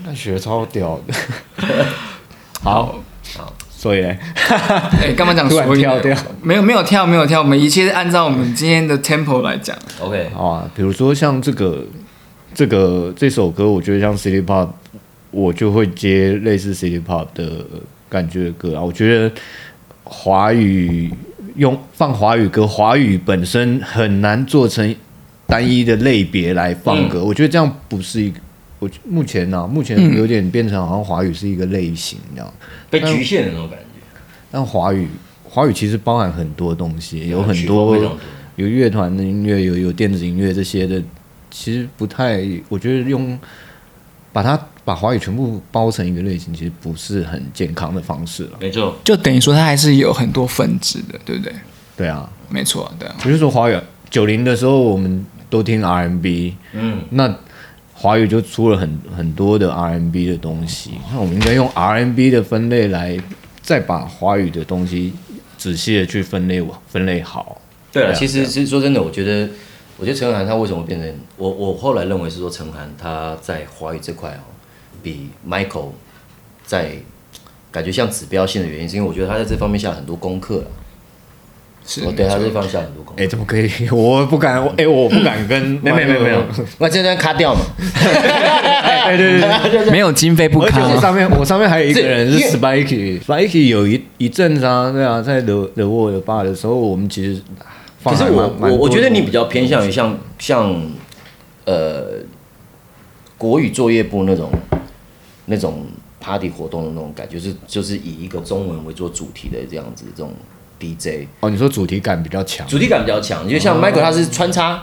[0.03, 1.13] 那雪儿超屌的。
[2.61, 2.99] 好，
[3.37, 4.13] 好，所以呢？
[5.01, 5.79] 哎，干嘛讲 所以？
[5.79, 6.13] 跳掉？
[6.43, 9.73] 没有没有跳没有跳，我们一切按照我们今天的 tempo 来讲。
[10.01, 10.69] OK，好啊。
[10.75, 11.81] 比如说像这个
[12.53, 14.67] 这个这首歌，我觉得像 City Pop。
[15.35, 17.65] 我就会接类似 City Pop 的
[18.07, 19.29] 感觉的歌啊，我觉得
[20.05, 21.13] 华语
[21.57, 24.95] 用放华语歌，华语本身很难做成
[25.45, 28.39] 单一的类别来放歌，嗯、我觉得这样不是一个，
[28.79, 32.53] 我目前呢、啊，目前有点变成好像华语是一个类型，这样
[32.89, 33.85] 被局限的那种感觉。
[34.49, 35.05] 但华语
[35.43, 38.17] 华语其实包含很多东西，有很多
[38.55, 41.03] 有乐团的音乐，有有电子音乐这些的，
[41.51, 43.37] 其实不太，我觉得用
[44.31, 44.57] 把它。
[44.85, 48.51] 把华语全部包成一个类型，其实不是很健康的方式了。
[48.59, 51.53] 没错，就等于说它还是有很多分支的，对不对？
[51.97, 53.15] 对啊，没错，对啊。
[53.23, 53.75] 比如说华语，
[54.11, 57.35] 九零的时候我们都听 RMB，嗯，那
[57.93, 60.91] 华语就出了很很多的 RMB 的东西。
[61.11, 63.17] 那我们应该用 RMB 的分类来，
[63.63, 65.13] 再把华语的东西
[65.57, 67.59] 仔细的去分类，分类好。
[67.91, 69.49] 对啊，其实其实说真的，我觉得，
[69.97, 71.49] 我觉得陈涵他为什么变成我？
[71.49, 74.43] 我后来认为是说陈涵他在华语这块哦。
[75.03, 75.89] 比 Michael
[76.65, 76.91] 在
[77.71, 80.63] 感觉像指标性的原因，是因为我觉得他在这方面下很多功课。
[81.87, 83.21] 是，我对他这方面下很多功课。
[83.21, 83.69] 哎，怎么可以？
[83.91, 85.61] 我不敢， 哎，我不敢跟。
[85.83, 86.43] 没有没有没有，
[86.79, 87.61] 那这段卡掉嘛？
[89.05, 90.81] 对对对，没有经费不卡。
[90.81, 97.39] 而且上面我上面还有一个人是 Spiky，Spiky 有一一阵子啊，对啊，在 The The World Bar 的时候，我们其实
[98.03, 100.81] 可是我我我觉得你比较偏向于像像
[101.65, 102.05] 呃
[103.37, 104.49] 国语作业部那种。
[105.45, 105.85] 那种
[106.19, 110.33] party 活动的那种感觉，就是就是以一个中文为做主题的这样子，这种
[110.79, 114.81] DJ 哦，你说主题感比较强，主题感比较强，就像 Michael 他是穿插，哦、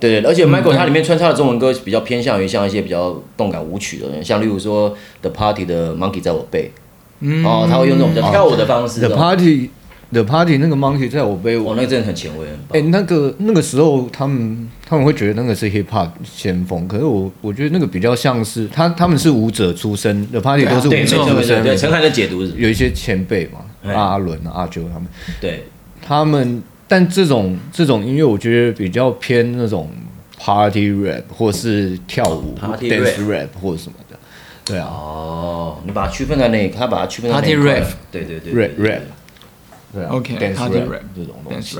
[0.00, 6.72] 对对，而且 Michael 他里面穿插的中文歌比较偏向于像一些比较动感舞曲的人，像例如说 The Party 的 Monkey 在我背，
[7.20, 9.08] 嗯、哦，他会用这种比较跳舞的方式、哦。
[9.08, 9.70] The Party
[10.10, 12.46] The Party 那个 Monkey 在我背，我、哦、那个真的很前卫。
[12.70, 21.62] 哎、欸，那个那个时候他们他们会觉得那个是 Hip Hop 先锋，可是我我觉得那个比较像是他他们是舞者出身，The Party 都是舞者出身。
[21.62, 25.06] 对，陈凯的解读是有一些前辈嘛，阿伦、啊阿九他们。
[25.40, 25.64] 对，
[26.00, 29.90] 他们但这种这种音乐，我觉得比较偏那种
[30.38, 34.16] Party Rap 或是跳舞 Party Dance Rap 或者什么的。
[34.64, 34.86] 对啊。
[34.86, 37.84] 哦，你把它区分在那，他把它区分在 Party Rap。
[38.10, 39.02] 对对对，Rap Rap。
[39.92, 41.78] 对啊，OK，Party Rap 这种东西，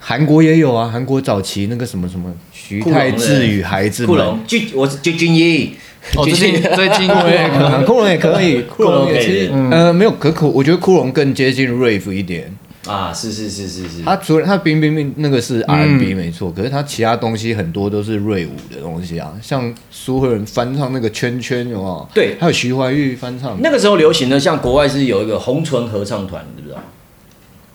[0.00, 0.88] 韩国也有啊。
[0.92, 5.74] 韩国早期那个什么什么徐太志与孩子们，就我是就俊逸，
[6.22, 12.54] 最近最近 酷龙也可以，酷龙也可以，酷龙也其实呃没有可可，我觉得酷龙更接近 Rave 一点。
[12.86, 14.02] 啊，是是是是是。
[14.04, 22.08] 他除了他冰冰冰那个是 R&B 没错，可是他其他东西很多都是瑞舞的东西啊，像苏慧伦翻唱那个圈圈有没有？
[22.12, 23.58] 对，还有徐怀钰翻唱。
[23.62, 26.82] 那个时候流行的，像国外是有一个红唇合唱团，知不知道？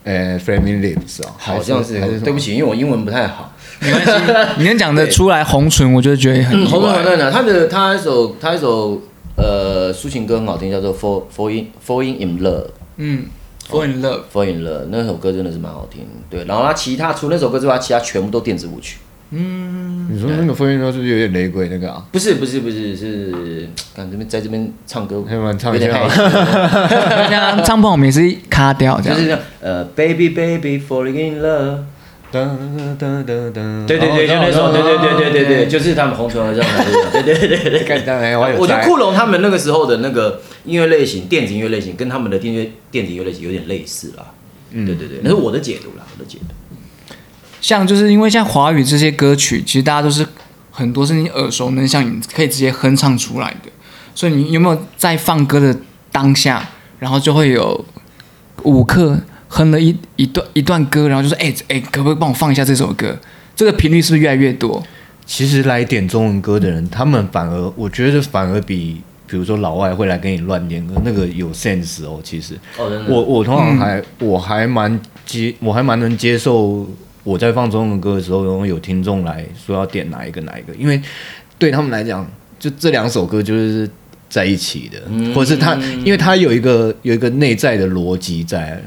[0.04, 4.12] 呃，Flaming Lips 哦，好像是，对不起，因为我英文不太好，没关系。
[4.58, 7.30] 你能讲得出来红唇，我就觉得很红唇很嫩啊。
[7.30, 9.00] 他的他一首他一首
[9.36, 12.68] 呃抒情歌很好听，叫做 Fall Fall in Falling in Love。
[12.96, 13.26] 嗯
[13.70, 16.06] ，Fall in Love，Fall in Love 那首歌真的是蛮好听。
[16.30, 18.96] 对，然后他其他除那首歌之外，其他全部都电子舞曲。
[19.32, 22.04] 嗯，你说那个风音都是不是有点雷鬼那个啊？
[22.10, 25.22] 不是不是不是是，看这边在这边唱歌，
[25.56, 26.08] 唱一下。
[27.28, 29.16] 像唱不好 也是卡掉这样。
[29.16, 31.78] 就是这样，呃，Baby Baby Falling in Love，
[32.32, 32.40] 噔
[32.98, 36.84] 噔噔噔噔，对对对，就那首，对对对对对对，就是他们红唇合唱团，
[37.22, 38.36] 对对对对对。
[38.58, 44.26] 我觉得酷龙他们那个时候的那个音乐类型，电子音乐类型，跟他们的电乐电子音乐类型有点类似啦。
[44.72, 46.54] 嗯，对对对，那是我的解读啦，我的解读。
[47.60, 50.26] 像就是因为像华语这些歌曲，其实大家都是
[50.70, 53.70] 很多是你耳熟能详，你可以直接哼唱出来的。
[54.14, 55.74] 所以你有没有在放歌的
[56.10, 56.68] 当下，
[56.98, 57.84] 然后就会有
[58.64, 59.18] 舞客
[59.48, 63.16] 哼了一一段一段歌，然后就说：“哎、欸、哎、欸，可不可以帮我放一下这首歌？”
[63.54, 64.82] 这个频率是不是越来越多？
[65.24, 72.20] 其实来点中文歌的人，他们反而我觉得反而比比如说老外会来跟你乱点歌那个有 sense 哦。
[72.22, 76.86] 其实，哦、我我通常还、嗯、我还蛮接我还蛮能接受。
[77.22, 81.00] 我在放中文歌的时候，然后有听众来说要点哪一个哪一个，因为
[81.58, 82.28] 对他们来讲，
[82.58, 83.88] 就这两首歌就是
[84.28, 88.80] 在一起的，嗯、或者是他，因为他有一个有一个内在的逻辑在。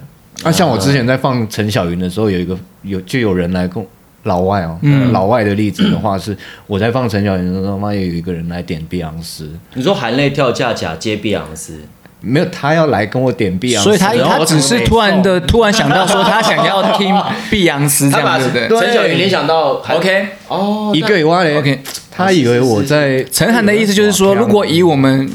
[0.43, 3.86] 那、啊、像我之前在放陈小云的时候，有一个有就有人来跟
[4.24, 9.50] 老外哦，嗯、老外的例子的话是，我在放陈小云的时候，妈也有一个人来点碧昂斯。
[9.76, 11.80] 你说含泪跳恰恰接碧昂斯？
[12.26, 17.14] 没有，他要来跟我点碧昂斯，所以他他只是突然的突然想到说他想要听
[17.52, 18.50] 碧昂斯这样子。
[18.52, 18.70] 的。
[18.70, 25.30] 陈小云联想到，OK，哦，一个以外嘞，OK，他以为我在陈涵的意思就是说，如果以我们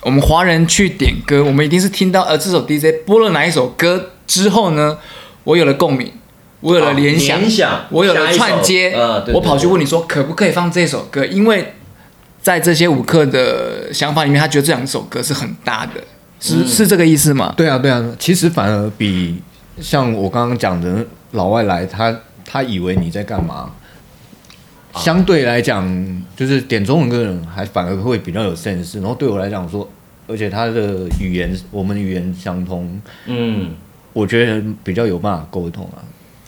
[0.00, 4.96] 我们华人去点歌，我们一定是听到呃这首 DJ 播了哪一首歌之后呢，
[5.44, 6.10] 我有了共鸣，
[6.60, 7.38] 我有了联想，
[7.90, 8.96] 我有了串接，
[9.34, 11.74] 我跑去问你说可不可以放这首歌，因为
[12.40, 16.02] 在这些舞客的想法里面，他觉得这两首歌是很搭的。
[16.44, 17.54] 是是这个意思吗？
[17.56, 19.40] 对啊，对啊，其实反而比
[19.80, 23.70] 像我刚刚讲的老外来，他他以为你在干嘛？
[24.96, 25.84] 相对来讲，
[26.36, 29.00] 就是点中文歌的人还反而会比较有 sense。
[29.00, 29.88] 然后对我来讲说，
[30.28, 33.70] 而且他的语言我们语言相通，嗯，
[34.12, 35.98] 我觉得比较有办法沟通啊。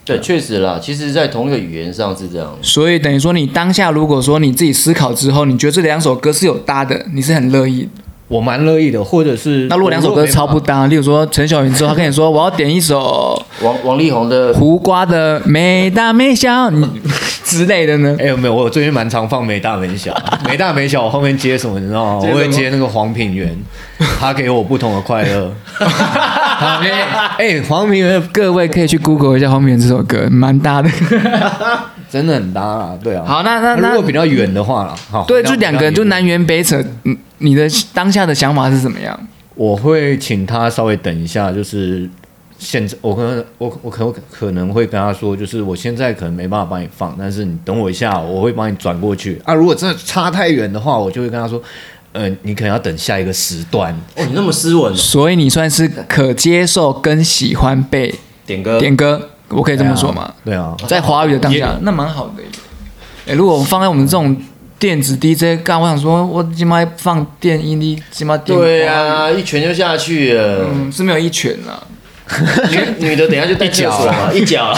[0.05, 2.57] 对，确实啦，其实，在同一个语言上是这样。
[2.61, 7.89] 所以等于说，你当下如果说你自己思考之后，你觉得这两首歌是有搭的，你是很乐意。
[8.27, 16.85] 我蛮乐意的，或者是那如果两首歌超不搭，例如说陈小云之后，他跟你说我要点一首王王力宏的胡瓜的没大没小你
[17.45, 18.13] 之类的呢？
[18.19, 20.13] 哎、欸，没有，我最近蛮常放没大没小，
[20.45, 22.19] 没大没小，我后面接什么你知道吗？
[22.29, 23.57] 我会接那个黄品源，
[24.19, 25.53] 他给我不同的快乐。
[25.79, 30.89] 哎、欸，黄品源，各位可以去 Google 一下黄品源这首歌，蛮搭的。
[32.09, 33.23] 真的很搭啊，对啊。
[33.25, 36.83] 好，那那那如果比较远的话了，好，对，就两个人就南辕北辙。
[37.03, 39.19] 嗯，你的当下的想法是怎么样？
[39.55, 42.07] 我会请他稍微等一下，就是
[42.59, 49.53] 现在我可能我我可可能会跟他说，就是我现在可能没办法帮你放，但是你等我一下，我会帮你转过去啊。
[49.53, 51.61] 如果真的差太远的话，我就会跟他说，
[52.13, 53.91] 呃，你可能要等下一个时段。
[54.15, 58.13] 哦，你那么斯文，所以你算是可接受跟喜欢被
[58.45, 59.29] 点歌点歌。
[59.49, 60.33] 我可以这么说吗？
[60.43, 62.43] 对啊，在华语的当下，那蛮好的。
[63.27, 64.35] 哎，如果我们放在我们这种
[64.79, 70.69] 电子 DJ，干，我想说，我今麦放电音的，今麦对啊，一拳就下去了。
[70.73, 71.81] 嗯，是没有一拳啊。
[72.69, 74.77] 女女的等下就带脚了，一脚。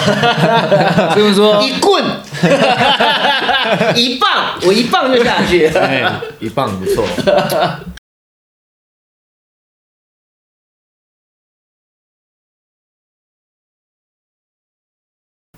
[1.16, 2.04] 就是说一棍，
[3.96, 5.66] 一棒，我一棒就下去。
[5.68, 7.04] 哎，一棒不错。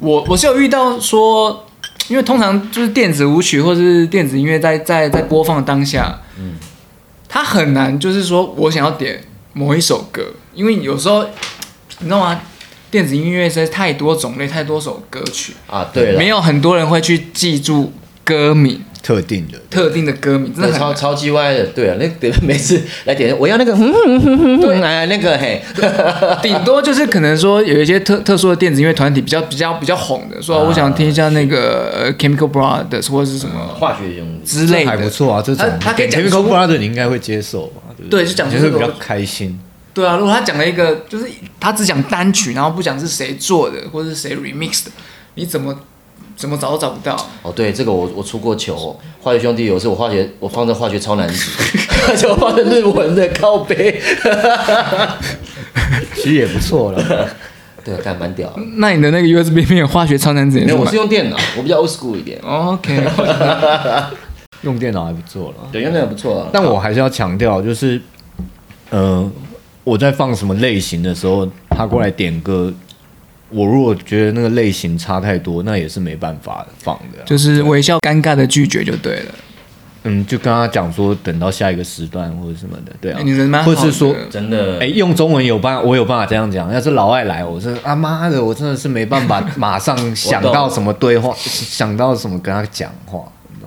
[0.01, 1.65] 我我是有遇到说，
[2.07, 6.55] 因为通常就是电子舞曲或者是电子音乐在在在播放当下，嗯，
[7.29, 9.23] 它很难就是说我想要点
[9.53, 11.23] 某一首歌，因为有时候
[11.99, 12.41] 你知道吗？
[12.89, 17.93] 电子音乐实在太多种类，太多首歌曲啊，对了，没有很多人会去记住
[18.25, 18.81] 歌名。
[19.03, 25.61] 特定的特定的歌名，真的超超级歪的，对啊，那点每次来点，我要那个，对，来那个嘿，
[26.41, 37.81] 顶多就是可能说有一些特特殊的电子音乐团体比较比较比较红的，说我想听一下那个 Chemical Brothers 或者是什么化学用之类的，还不错啊，这种他给 Chemical Brothers 你应该会接受吧？
[38.09, 39.59] 对，就讲就是比较开心。
[39.93, 41.25] 对啊，如果他讲了一个，就是
[41.59, 44.91] 他只讲单曲，然后不讲是谁做的或者是谁 remix 的，
[45.33, 45.75] 你怎么？
[46.35, 51.37] 怎么找都找不到哦，对，这个我我出过糗，化学兄弟有一次我化学我放在化学超难听，
[52.09, 54.01] 而且我放在日文的靠背，
[56.15, 57.27] 其实也不错了，
[57.83, 58.51] 对，干蛮屌。
[58.77, 60.65] 那你的那个 USB 没有化学超难听？
[60.65, 62.39] 没有，我是用电脑，我比较 old school 一点。
[62.41, 63.03] OK，
[64.63, 66.49] 用电脑还不错了，对，用电脑不错啊。
[66.51, 68.01] 但我还是要强调，就是，
[68.89, 69.29] 呃，
[69.83, 72.73] 我在放什么类型的时候，他过来点歌。
[73.51, 79.35] 我如果觉得那个类型差太多，那也是没办法放的，就是微笑尴尬的拒绝就对了。
[80.03, 83.19] 嗯，就跟他讲说，等到下一个时段或者什么的，对啊。
[83.19, 83.69] 欸、你人蛮好。
[83.69, 86.73] 或是说真的，哎、欸，用中文有办，我有办法这样讲。
[86.73, 93.21] 要是老外来，我说啊妈的，我真的是没办法 马上想到什么对话， 想到什么跟他讲话。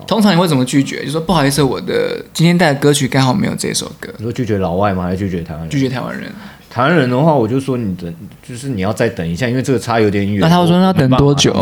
[0.05, 1.05] 通常你会怎么拒绝？
[1.05, 4.13] 就说不好意思，我的今天带的歌曲刚好没有这首歌。
[4.17, 5.03] 你说拒绝老外吗？
[5.03, 5.69] 还是拒绝台湾人？
[5.69, 6.29] 拒绝台湾人。
[6.75, 8.13] 台湾人的话，我就说你等，
[8.45, 10.41] 就是你要再等一下，因为这个差有点远。
[10.41, 11.53] 那他会说要等多久？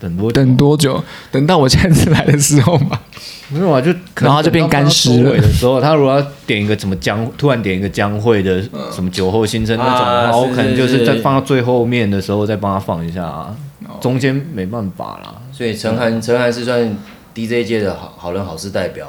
[0.00, 1.04] 等多等多久？
[1.30, 2.98] 等到我下次来的时候嘛。
[3.52, 5.36] 没有啊，就可能然后就变干湿了。
[5.36, 13.54] 的时候，他如果要点一个什么江，突然点一个江蕙的什么酒后心声那种然后，我可能就是在放到最后面的时候再帮他放一下啊。
[14.00, 15.34] 中间没办法啦。
[15.52, 16.96] 所以陈涵，陈涵是算
[17.34, 19.06] DJ 界的好好人好事代表。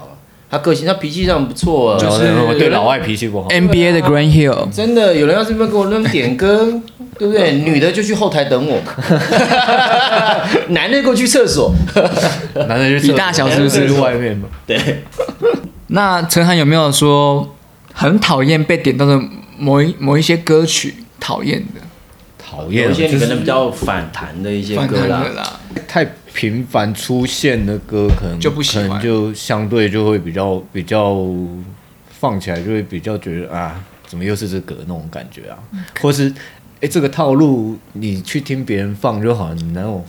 [0.56, 3.50] 他个性，他脾气上不错啊，就是对老外脾气不好。
[3.50, 6.66] NBA 的 Grand Hill，真的有人要是不给我那么点歌，
[7.20, 7.52] 对不对？
[7.54, 8.80] 女的就去后台等我，
[10.70, 11.74] 男的给我去厕所，
[12.68, 14.48] 男的就比大小是不是外面嘛？
[14.66, 15.04] 对。
[15.88, 17.56] 那陈涵有没有说
[17.94, 19.22] 很讨厌被点到的
[19.58, 20.96] 某一某一些歌曲？
[21.20, 21.82] 讨厌的，
[22.38, 26.16] 讨厌有一些你可能比较反弹的一些歌啦，太。
[26.36, 31.26] 频繁出现的歌，可能就不喜欢，可能就相对就会比较比较
[32.20, 35.58] 放起来，就会比较觉得啊，怎么又是这歌那种感觉啊，
[36.02, 36.32] 或是。
[36.82, 40.06] 哎，这个套路你去听别人放就好，你哪有？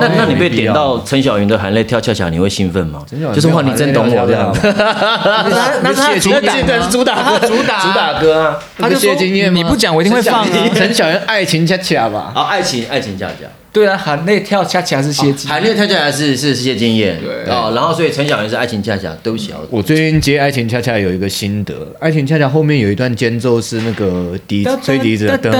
[0.00, 3.06] 那那你被点到陈小云的含泪跳恰恰，你会兴奋吗？
[3.32, 4.52] 就是话你真懂我这样。
[4.60, 10.48] 那那他主打主打主打主打歌啊，他就说你不讲我一定会放啊。
[10.74, 12.32] 陈小云爱情恰恰吧？
[12.34, 13.46] 啊，爱情爱情恰恰。
[13.78, 17.20] 对啊，含泪跳恰恰是谢金，含泪跳恰恰是是谢金燕。
[17.22, 19.58] 对啊，然后所以陈小云是爱情恰恰，对不起啊。
[19.70, 25.50] 我最近接爱情恰恰有一个心得，爱情恰恰后面有一段间奏是那个笛吹笛子的。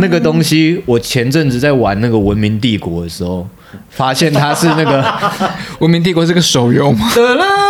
[0.00, 3.46] 那个东西，我前阵子在玩那个《文明帝国》的时候，
[3.90, 5.00] 发现它是那个
[5.78, 7.08] 《文明帝国》是个手游吗？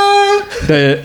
[0.66, 1.00] 对，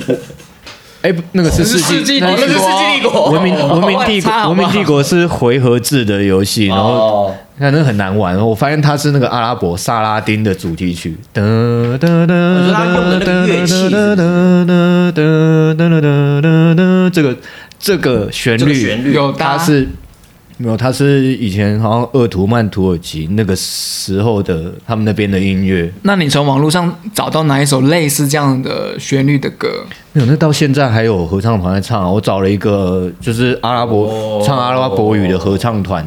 [1.04, 8.36] 哎，那个是世纪，那个是世纪帝国，文明文明帝国，文明帝国是回合制的游戏，然后那正很难玩。
[8.38, 11.42] 我发现它是那个阿拉伯萨拉丁的主题曲，哒
[12.00, 12.36] 哒哒哒
[12.74, 14.26] 哒哒哒哒哒
[14.66, 17.36] 哒哒哒哒哒哒，这个
[17.80, 19.88] 这个旋律，旋律有，它是
[20.60, 25.92] 没有，他是以前好像鄂图曼土耳其那个时候的他们那边的音乐。
[26.02, 29.86] 那你从网络上找到哪一首类似这样的旋律的歌？
[30.14, 32.12] 没有，那到现在还有合唱团在唱。
[32.12, 36.04] 我找了一个就是阿拉伯、哦、唱阿拉伯语的合唱团，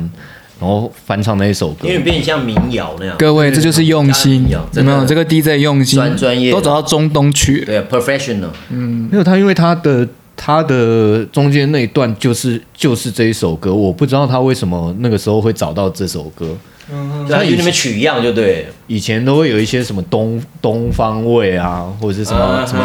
[0.60, 3.14] 然后翻唱那一首歌，因为变像民谣那样。
[3.16, 5.04] 各位，这就是用心，有没有？
[5.04, 7.64] 这个 DJ 用心，专专业，都找到中东去。
[7.64, 8.48] 对，professional。
[8.70, 10.08] 嗯，没有他，因为他的。
[10.42, 16.56] 他的中间那一段就是就是这一首歌，我不知道他为什么那个时候会找到这首歌。
[16.90, 18.66] 嗯，他与你们取样就对。
[18.86, 22.82] 以前都会有一些什么东东方味啊，或者是什么、啊、什么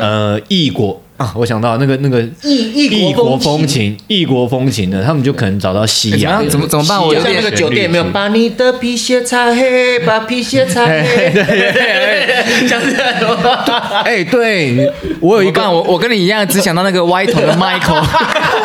[0.00, 0.98] 呃异国。
[1.16, 6.44] 啊，我想到那个那个异异国风情，异国风情的，他们就可能找到西洋。
[6.48, 7.00] 怎么怎么办？
[7.00, 11.02] 我在那个酒店没有把你的皮鞋擦黑，把皮鞋擦黑。
[11.32, 14.02] 对对对，像这样。
[14.04, 14.92] 哎，对
[15.22, 18.04] 我有一个，我我跟你一样，只想到那个歪头的 Michael，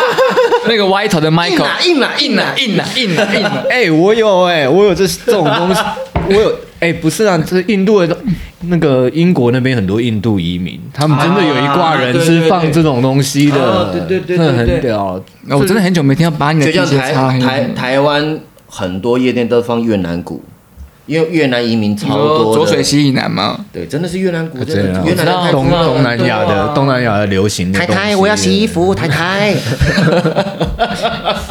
[0.68, 3.66] 那个歪头的 Michael，硬啊硬啊硬啊硬啊硬了。
[3.70, 5.82] 哎，我有哎，我有这这种东西，
[6.30, 6.56] 我有。
[6.80, 8.18] 哎，不是啊，这印度的，
[8.62, 15.22] 那个英国那边很多印度移民，他们真的有一挂人是放这种东西的，对对对，真的很屌。
[15.44, 17.40] 那我真的很久没听到把你的皮鞋擦黑。
[17.40, 20.42] 台台湾很多夜店都放越南鼓。
[21.06, 23.66] 因为越南移民超多，浊水溪以南吗？
[23.74, 25.04] 对，真的是越南鼓，真的。
[25.04, 27.74] 越南东东南亚的东南亚的流行。
[27.74, 29.56] 太太，我要洗衣服，太太。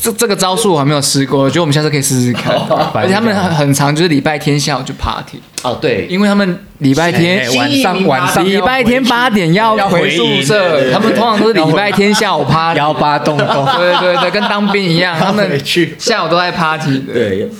[0.00, 2.54] 这这个招数我还没有试过，我觉得我们下次可以试试看。
[2.94, 5.40] 而且他们很常，就是礼拜天下午就 party。
[5.62, 12.78] 哦，对，因为他们礼拜天晚上晚上礼拜天八点要回宿舍，他们通常都是礼拜天下午 party。
[12.78, 13.66] 幺八洞洞。
[13.76, 15.60] 对对对，跟当兵一样，他们
[15.98, 17.12] 下午都在 party 的。
[17.12, 17.50] 对。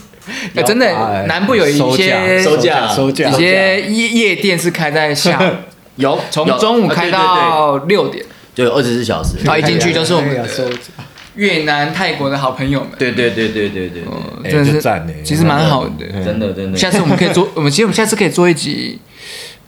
[0.64, 5.44] 真的，南部有一些收假、收假，一些夜夜店是开在下午，
[5.96, 8.24] 有从中午开到六点，
[8.54, 9.30] 就有二十四小时。
[9.44, 10.30] 他一进去就是我们
[11.40, 12.90] 越南、泰国的好朋友们。
[12.98, 16.78] 对对对对对对，真的是其实蛮好的，真的真的。
[16.78, 19.00] 下次我们可以做，我们其实我们下次可以做一集，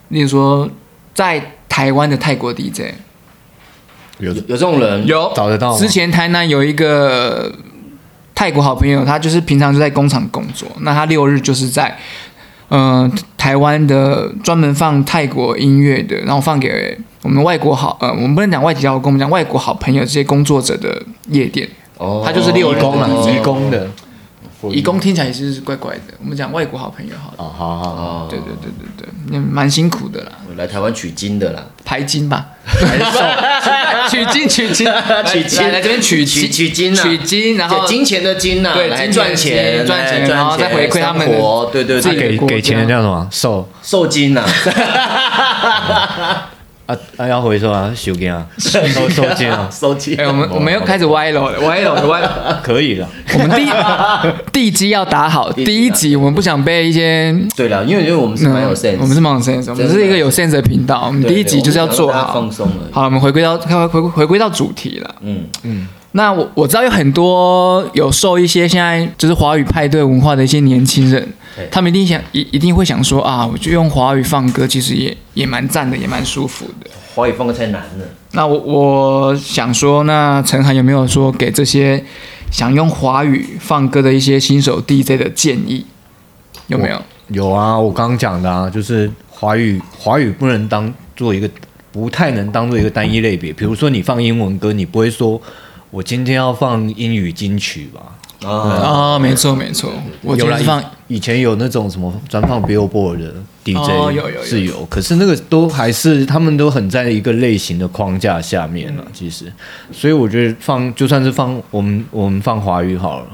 [0.09, 0.69] 例如说
[1.13, 2.93] 在台湾的泰国 DJ，
[4.19, 5.75] 有有这种人有找得到。
[5.77, 7.51] 之前台南有一个。
[8.35, 12.32] 泰国好朋友，他就是平常就在工厂工作，那他六日就是在，嗯、
[12.69, 21.67] 呃，台湾的专门放泰国音乐的，然后放给我们外国好，呃，我们不能讲外籍劳工，我们讲外国好朋友这些工作者的夜店。
[21.97, 23.87] 哦，他就是六日工啊，移工的。
[24.71, 26.13] 移工听起来也是怪怪的。
[26.19, 27.35] 我们讲外国好朋友好了。
[27.37, 28.27] 哦，好好好。
[28.29, 30.31] 对对对对对，蛮辛苦的啦。
[30.55, 32.45] 来台湾取经的啦，排 经吧。
[34.09, 34.87] 取经 取经
[35.25, 41.69] 取经，来这边取取取经取经，然后金钱的金呐，对，来赚钱赚钱，然后再回馈他们活。
[41.71, 43.27] 对对对，给给钱的叫什么？
[43.31, 44.43] 受受精呐。
[46.93, 47.27] 啊啊！
[47.27, 48.79] 要回收啊，收件啊，收
[49.09, 50.17] 收件啊，收件。
[50.19, 52.27] 哎，我们我们又开始歪楼了，歪楼了，歪楼。
[52.61, 53.65] 可以了，我们第
[54.51, 55.51] 地基 要打好。
[55.51, 61.05] 第一集我们不想被一些对了，因为因为我们是蛮有 sense，我们是蛮有 sense，我们是一个有 sense 的频道。
[61.07, 62.87] 我们第一集就是要做好放松了。
[62.91, 65.15] 好，我们回归到回回回归到主题了。
[65.21, 65.87] 嗯嗯。
[66.15, 71.27] 那我我知道有很多有受一些现在就是华语派对文化的一些年轻人，
[71.71, 76.89] 他们一定想一一定会想说啊，我就用华语放歌，其实也也蛮赞的，也蛮舒服的。
[77.15, 78.05] 华语放歌太难了。
[78.33, 82.03] 那我我想说，那陈涵有没有说给这些
[82.51, 85.83] 想用华语放歌的一些新手 DJ 的建议？
[86.67, 87.01] 有没有？
[87.29, 91.49] 有啊，我刚刚讲的啊，就是华语华语不能当做一个
[91.91, 93.51] 不太能当做一个单一类别。
[93.51, 95.41] 比如说你放英文歌，你不会说。
[95.93, 98.49] 我今天要放英语金曲吧？
[98.49, 109.53] 啊，没错没错，我就放以前有那种什么专放 Billboard 的 DJ，有有是有，可是那个都还是他们都很在一个类型的框架下面了，其实，
[109.91, 113.27] 所以我觉得放就算是放我们我们放华语好了，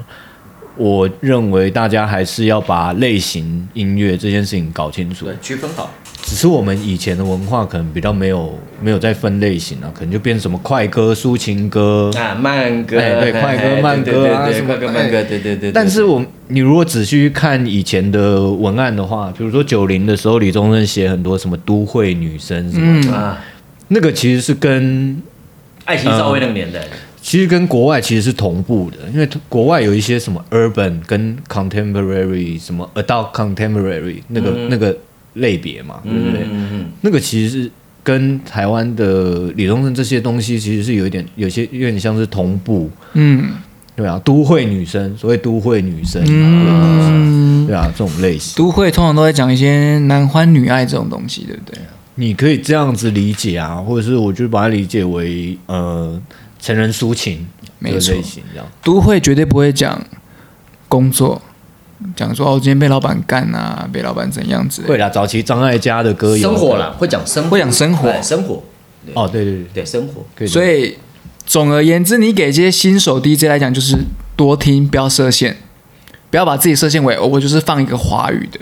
[0.75, 5.89] 我认为大家还是要把类型音乐这件事情搞清楚，对，区分好。
[6.29, 15.71] 只是我们以前的文化可能比较没有没有在分类型啊，可能就变成什么快歌、抒情歌啊、慢歌，哎，对，快歌、慢歌啊，什么快歌、慢歌，对对对。
[15.71, 23.43] 但是我你如果仔细去看以前的文案的话，比如说九零的时候，李宗盛写很多什么都会女生什么啊，
[23.87, 25.19] 那个其实是跟
[25.85, 26.79] 爱情稍微那个年代，
[27.23, 34.95] 其实跟国外其实是同步的，因为国外有一些什么 urban 跟 contemporary 什么 adult contemporary 那个那个。
[35.33, 36.41] 类别嘛，对不对？
[36.43, 37.71] 嗯嗯、那个其实是
[38.03, 42.89] 跟台湾的李宗盛这些东西，其实是有一点，有些有点像是同步。
[43.13, 43.51] 嗯，
[43.95, 48.55] 对啊，都会女生，所谓都会女生，嗯，对啊，这种类型。
[48.57, 51.79] 都会通常都在讲一些男欢女爱这种东西，对不对？
[52.15, 56.21] 你可以这样子理解啊，或者是我就把它理解为呃
[56.59, 58.65] 成人抒情没类型这样。
[58.83, 60.01] 都会绝对不会讲
[60.87, 61.41] 工作。
[62.15, 64.81] 讲说哦，今天被老板干啊，被老板怎样子？
[64.83, 68.63] 会啦，早期张艾嘉的歌有生活啦，会讲生活，会讲生活，生活。
[69.13, 70.47] 哦，对对对对，生活。
[70.47, 70.97] 所以
[71.45, 73.97] 总而言之，你给这些新手 DJ 来讲，就是
[74.35, 75.57] 多听，不要设限，
[76.29, 78.59] 不要把自己设限为哦，我就是放一个华语的。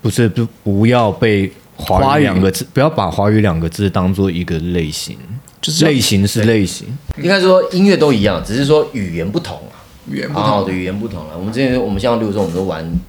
[0.00, 5.16] 不是，不不要被华语两个字，不要把华语两个字当做一个类型，
[5.60, 6.86] 就是类型是类型。
[7.18, 9.60] 应该说音乐都一样，只是说语言不同。
[10.08, 11.38] 语言不同的语言不同了。
[11.38, 13.00] 我们之前我们像，比如说，我们都玩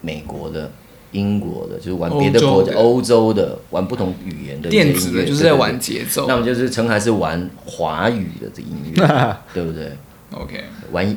[0.00, 0.70] 美国的、
[1.12, 6.26] 英国的，就是玩别的国家、欧洲的，玩不同语言的电子的，就是在玩节奏。
[6.26, 9.06] 那我们就是陈还是玩华语的这音乐，
[9.52, 9.92] 对不对
[10.32, 11.16] ？OK，玩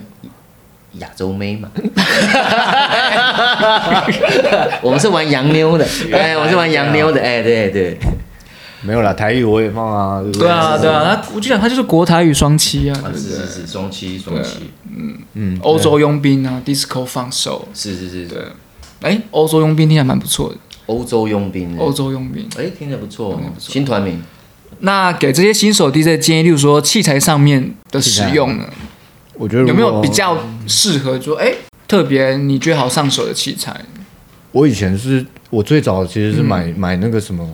[0.94, 1.70] 亚洲妹嘛。
[4.82, 7.98] 我们是玩洋妞的，哎，我是玩洋妞的，哎，对对。
[8.82, 10.24] 没有啦，台语我也放啊。
[10.34, 13.12] 对啊，对啊，他我就讲他就是国台语双栖啊。
[13.16, 14.56] 是是是，双栖双栖。
[14.96, 17.68] 嗯嗯，欧洲佣兵啊，disco 放手。
[17.74, 18.38] 是是是，对。
[19.02, 20.56] 哎，欧洲佣兵听起来蛮不错的。
[20.88, 21.78] 欧洲佣兵。
[21.78, 24.22] 欧洲佣兵，哎，听起来不错，新团名。
[24.80, 28.64] 那给这些新手 DJ 建议，例如说器材上面的使用呢？
[29.34, 31.56] 我觉得有没有比较适合说，哎、欸，
[31.88, 33.74] 特别你觉得好上手的器材？
[34.52, 37.48] 我以前是我最早其实是买、嗯、买那个什么，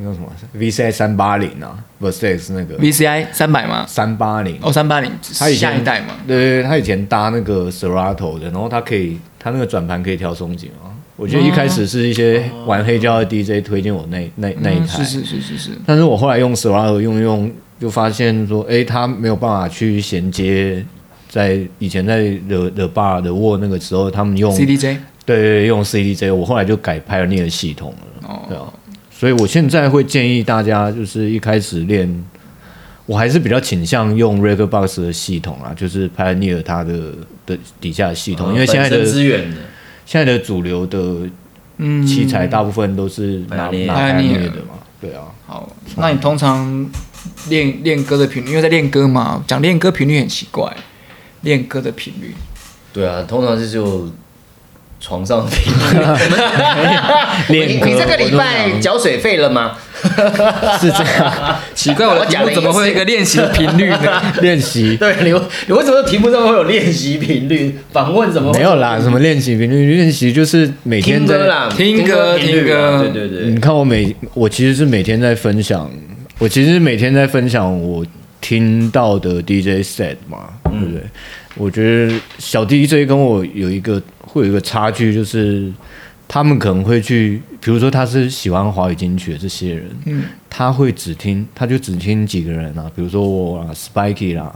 [0.00, 0.26] 那叫什么
[0.56, 3.84] VCI 三八零啊，Versace 那个 VCI 三百吗？
[3.86, 6.14] 三八零哦，三八零，它下一代嘛？
[6.26, 10.88] 对对对，他以前搭那个 Serato 的，然后它可以，它那个转盘可以调松紧啊。
[11.16, 15.70] 我觉得一开始是一些玩黑胶的 DJ 推荐我那那那一台，嗯、是是是是是。
[15.84, 17.52] 但是我后来用 Serato 用用。
[17.80, 20.84] 就发现说，哎、欸，他没有办法去衔接，
[21.30, 26.34] 在以前在 The The Bar 的 Wall 那个时候，他们用 CDJ，对对，用 CDJ。
[26.34, 28.64] 我后来就改 Pioneer 系统了，哦、对啊。
[29.20, 32.24] 所以我现在会建议大家，就是一开始练，
[33.04, 37.12] 我还是比较倾向用 Rekordbox 的系统啊，就是 Pioneer 它的
[37.44, 39.58] 的底下的系统，哦、因为现在的资源的，
[40.06, 41.28] 现在的主流的
[42.06, 45.24] 器材大部分都是拿、嗯、拿 Pioneer 的嘛，对啊。
[45.46, 46.90] 好，那你通常？
[47.50, 50.74] 练练歌的频率，因为在练歌嘛，讲练歌频率很奇怪。
[51.42, 52.34] 练歌的频率，
[52.94, 54.10] 对啊，通常是就
[55.00, 56.04] 床上的频率。
[57.48, 59.76] 你你这个礼拜缴水费了吗？
[60.80, 64.22] 是这样，奇怪，我的题目怎么会有一个练习的频率呢？
[64.40, 65.30] 练习，对你，
[65.66, 67.74] 你为什么题目上会有练习频率？
[67.92, 68.50] 访问什么？
[68.54, 69.94] 没有啦，什么练习频率？
[69.94, 71.36] 练习就是每天在
[71.76, 73.50] 听歌，听歌，对对对。
[73.50, 75.90] 你看我每，我其实是每天在分享。
[76.38, 78.02] 我其实每天在分享我
[78.40, 81.02] 听到的 DJ set 嘛，对不对？
[81.56, 84.00] 我觉得小 DJ 跟我有一个
[84.32, 85.72] 会有一个差距，就是
[86.26, 94.54] 他们可能会去，比如说他是喜欢华语金曲的这些人，嗯，他会只听，他就只听几个人啊，比如说我啊，Spiky 啦。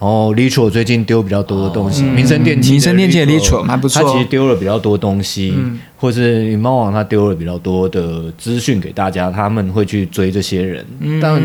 [0.00, 4.02] 然后 Litro 最近丢比较多的东西，民生电器，民生电器的 Litro 还不错。
[4.02, 10.84] 他其实丢了比较多东西，嗯、或是猫王他丢了比较多的资讯给大家，他们会去追这些人。
[10.98, 11.40] 嗯、但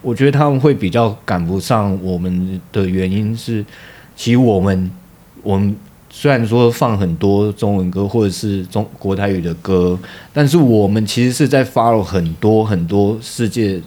[0.00, 3.62] 我觉得他们会比较赶不上我们的原因是，
[4.16, 4.90] 其实我们
[5.42, 5.76] 我们
[6.12, 9.98] 虽然说放很多中文歌或者是中国台语的歌，
[10.32, 13.80] 但是我们其实是在 follow 很多很多世界。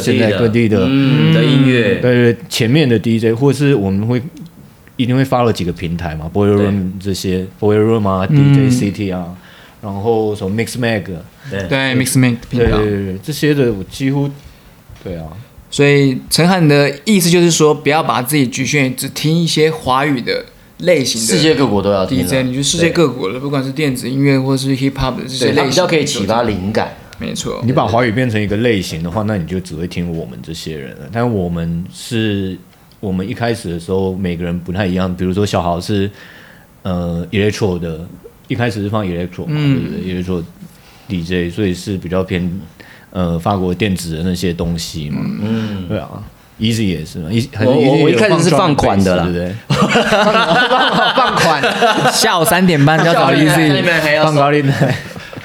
[0.00, 4.22] 现在各地的嗯的音乐，对对，前面的 DJ 或者是我们会
[4.96, 9.36] 一定会发了几个平台嘛，Boiler Room 这些，Boiler Room 啊，DJ City 啊，
[9.82, 11.02] 然后什么 Mix Mag，
[11.50, 11.68] 对。
[11.68, 14.30] 对 Mix Mag 对对对，这些的我几乎
[15.04, 15.26] 对啊，
[15.70, 20.46] 所以陈汉的意思就是说，不要把自己局限只听一些华语的
[20.78, 26.94] 类型的，世界各国都要 DJ，你就世界各国的，不管是电子音乐或是 Hip Hop 的这些类型，比较可以启发灵感。
[27.18, 31.08] 没错，你把华语变成一个类型的话，那你就只会听我们这些人了。
[31.12, 32.58] 但我们是，
[32.98, 35.14] 我们一开始的时候每个人不太一样。
[35.14, 36.10] 比如说小豪是
[36.82, 38.04] 呃 electro 的，
[38.48, 40.42] 一开始是放 electro 嘛，嗯、对不对？electro
[41.08, 42.60] DJ，所以是比较偏
[43.10, 45.20] 呃法国电子的那些东西嘛。
[45.24, 46.24] 嗯，对啊
[46.60, 47.28] ，Easy 也是嘛。
[47.30, 49.54] 一我我我一开始是放款的啦，对不对？
[51.16, 51.62] 放款，
[52.12, 54.94] 下午三点半就要找 Easy，放高利贷。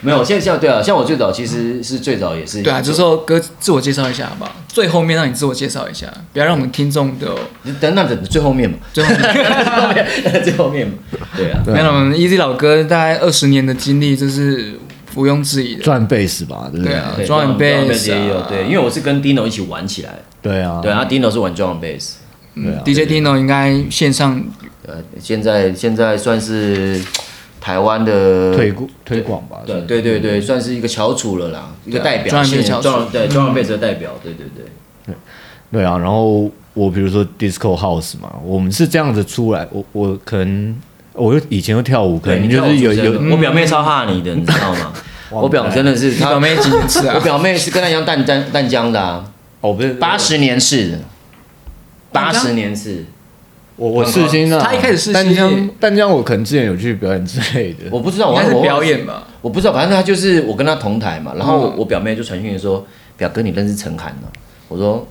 [0.02, 4.56] 没有，现在像对啊，像我最早其实是最早也是对啊，就是说哥自我介绍一下好不好？
[4.68, 7.28] 最后面让你自我介绍一下，不要让我们听众都
[7.82, 9.10] 等那等最后面嘛，最后
[9.94, 10.06] 面。
[10.44, 10.94] 最后面嘛，
[11.36, 14.80] 对啊，没有我们 Easy 老哥大概二十年的经历，就是
[15.16, 20.12] 毋庸置疑的，赚贝斯吧，对啊，赚贝斯也有对，因为我是跟 Dino 一起玩起来，
[20.48, 22.14] 对啊，对啊，Dino 是玩 drum and bass，
[22.56, 24.42] 对啊，DJ Dino 应该线上
[24.86, 27.02] 呃，现在现在算是。
[27.60, 28.74] 台湾的推
[29.04, 32.62] 推广吧，对对对对，算是一个翘楚了啦，一个代表性，
[33.12, 34.66] 对中央贝斯的代表，对对对，
[35.06, 35.16] 对。
[35.70, 35.98] 对啊。
[35.98, 40.74] 然后我比如说 Disco House 嘛，我们是这样子出来，我我可能
[41.12, 44.94] 我以前又跳舞，可能就是有有我表妹超怕你的，你知道吗？
[45.30, 47.16] 我表真的是，她表妹几年次啊？
[47.16, 49.26] 我表妹是跟她一样淡江淡江的啊，
[49.62, 51.00] 哦不是，八十年次，
[52.12, 53.06] 八十年是。
[53.76, 62.84] 我我试新啊，他一开始试新，淡江丹江，我可能之前有去表演之类的，我不知道，我是表演吧，我不知道，反正他就是我跟他同台嘛，然后我表妹就传讯说，
[63.16, 64.30] 表哥你认识陈涵吗？
[64.68, 65.08] 我说，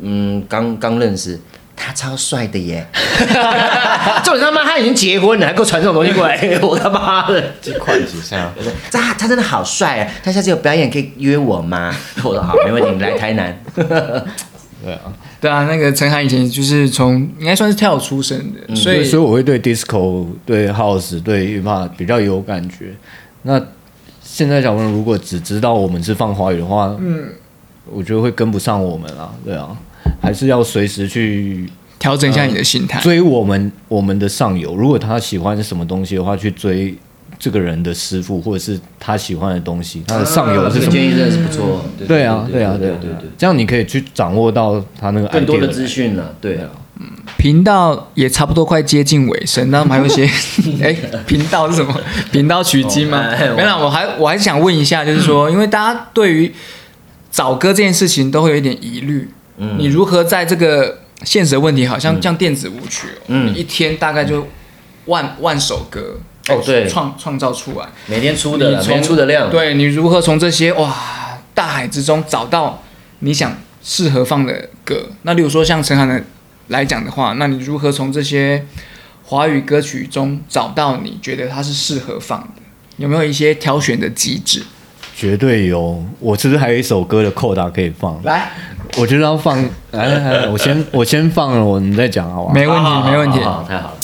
[0.00, 1.38] 嗯，刚刚认识，
[1.84, 2.86] 他超帅的耶，
[4.24, 8.52] 就你他妈他已经结婚了，还给我传这种东西过来， 我他妈的，几块几下，
[8.90, 11.94] 他他真的好帅啊，他下次有表演可以约我吗？
[12.22, 13.58] 我说好，没问题，你来台南。
[13.74, 15.00] 对啊，
[15.40, 22.92] 对啊，那个承翰以前就是从应该算是跳出身的，嗯、所以所以我会对 disco、对 house、对 hip hop 比较有感觉。
[23.42, 23.60] 那
[24.22, 27.28] 现在小朋友如果只知道我们是放华语的话，嗯，
[27.92, 29.32] 我觉得会跟不上我们啊。
[29.44, 29.68] 对啊，
[30.22, 31.68] 还是要随时去
[31.98, 34.74] 调整一下你的心态，追我们我们的上游。
[34.74, 36.94] 如果他喜欢什么东西的话，去追。
[37.38, 40.92] 这个人的师傅，或者是他喜欢的东西，他的上游是什么？
[40.92, 41.84] 建议真的是不错。
[42.06, 46.36] 对啊，对啊，对对对，这样你可以去掌握到他那个更多的资讯了。
[46.40, 46.68] 对啊，
[47.00, 47.06] 嗯，
[47.38, 50.24] 频道也差不多快接近尾声，那我们还有一些，
[50.80, 50.92] 哎，
[51.26, 52.00] 频道是什么？
[52.30, 53.26] 频道取经吗？
[53.26, 56.52] 哦、没有，我还我还是想问一下，就是说，因为大家对于
[57.32, 64.46] 找歌这件事情都会有一点疑虑，嗯，你如何在这个现实的问题，好像像电子舞曲，嗯，一天大概就
[65.06, 66.18] 万万首歌。
[66.48, 70.92] 哦，对，创创造出来，每天出的，每天出的量，对，你如何从这些哇
[71.54, 72.82] 大海之中找到
[73.20, 75.06] 你想适合放的歌？
[75.22, 76.20] 那例如说像陈涵的
[76.66, 78.66] 来讲的话，那你如何从这些
[79.22, 82.62] 华语歌曲中找到你觉得它是适合放的？
[82.96, 84.64] 有没有一些挑选的机制？
[85.14, 88.20] 绝对有，我其实还有一首歌的扣打可以放。
[88.24, 88.50] 来，
[88.98, 89.58] 我觉得要放，
[89.92, 92.54] 来来来， 我先我先放了，我们再讲好不好？
[92.54, 93.96] 没问题，没问题，好，太好了。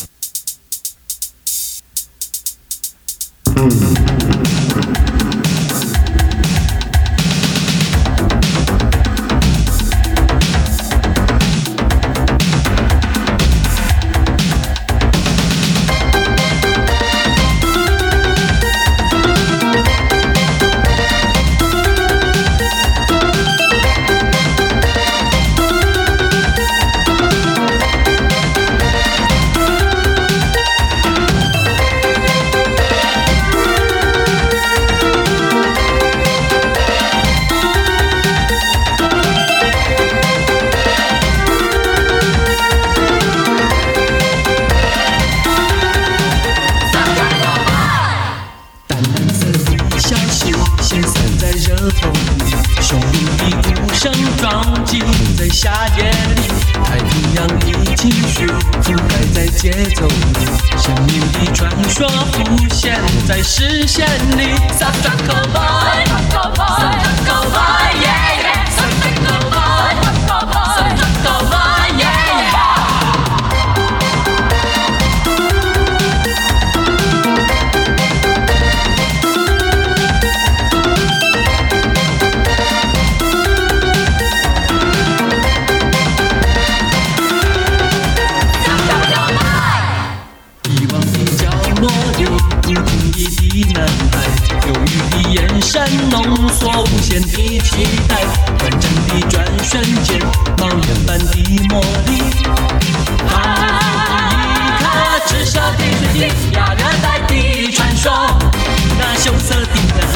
[55.60, 56.42] 夏夜里，
[56.84, 58.46] 太平洋的继续，
[58.80, 60.46] 就还在节奏里，
[60.80, 62.96] 神秘的传说浮现
[63.26, 64.06] 在视线
[64.38, 64.54] 里。
[64.78, 68.37] Super boy, Super boy, Super boy, yeah.
[96.10, 98.12] 浓缩无限的期待，
[98.62, 100.18] 万丈的转瞬间，
[100.58, 101.24] 猫眼般的
[101.68, 102.10] 魔力。
[103.28, 103.34] 啊！
[104.54, 104.84] 一颗
[105.26, 108.12] 赤色的水晶，亚热带的传说，
[108.98, 109.66] 那羞涩的
[109.96, 110.14] 男孩，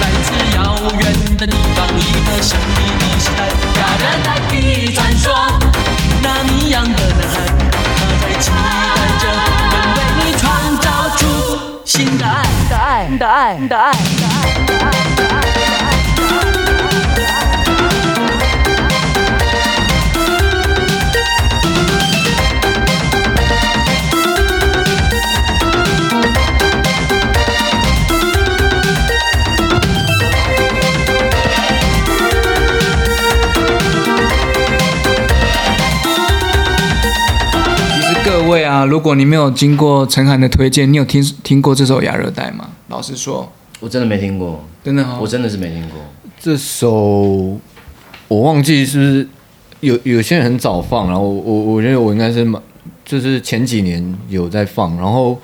[0.00, 0.58] 来自遥
[0.98, 1.02] 远
[1.36, 3.40] 的地方，一个神秘的时代，
[3.80, 4.52] 亚热带的
[4.92, 5.24] 传说，
[6.22, 7.34] 那迷样的男孩，
[7.70, 8.54] 他在期待
[9.20, 9.22] 着，
[9.70, 10.42] 能为你创
[10.78, 10.86] 造
[11.16, 11.20] 出
[11.84, 12.28] 新的爱
[12.68, 12.88] 的爱。
[13.16, 14.63] 的爱的爱的爱
[37.96, 42.68] 其实各位啊如果你没有经过陈涵的推荐，你有听听过这首《亚热带》吗？
[42.88, 43.52] 老实说，
[43.84, 45.98] 我真的没听过，真的哈、哦，我真的是没听过
[46.40, 47.60] 这首。
[48.28, 49.28] 我忘记是不是
[49.80, 52.62] 有有些人很早放，然后我我我觉得我应该是蛮，
[53.04, 55.38] 就是前几年有在放，然后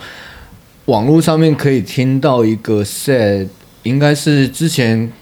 [0.86, 3.46] 网络上面可以听到一个 set，
[3.82, 5.12] 应该是之前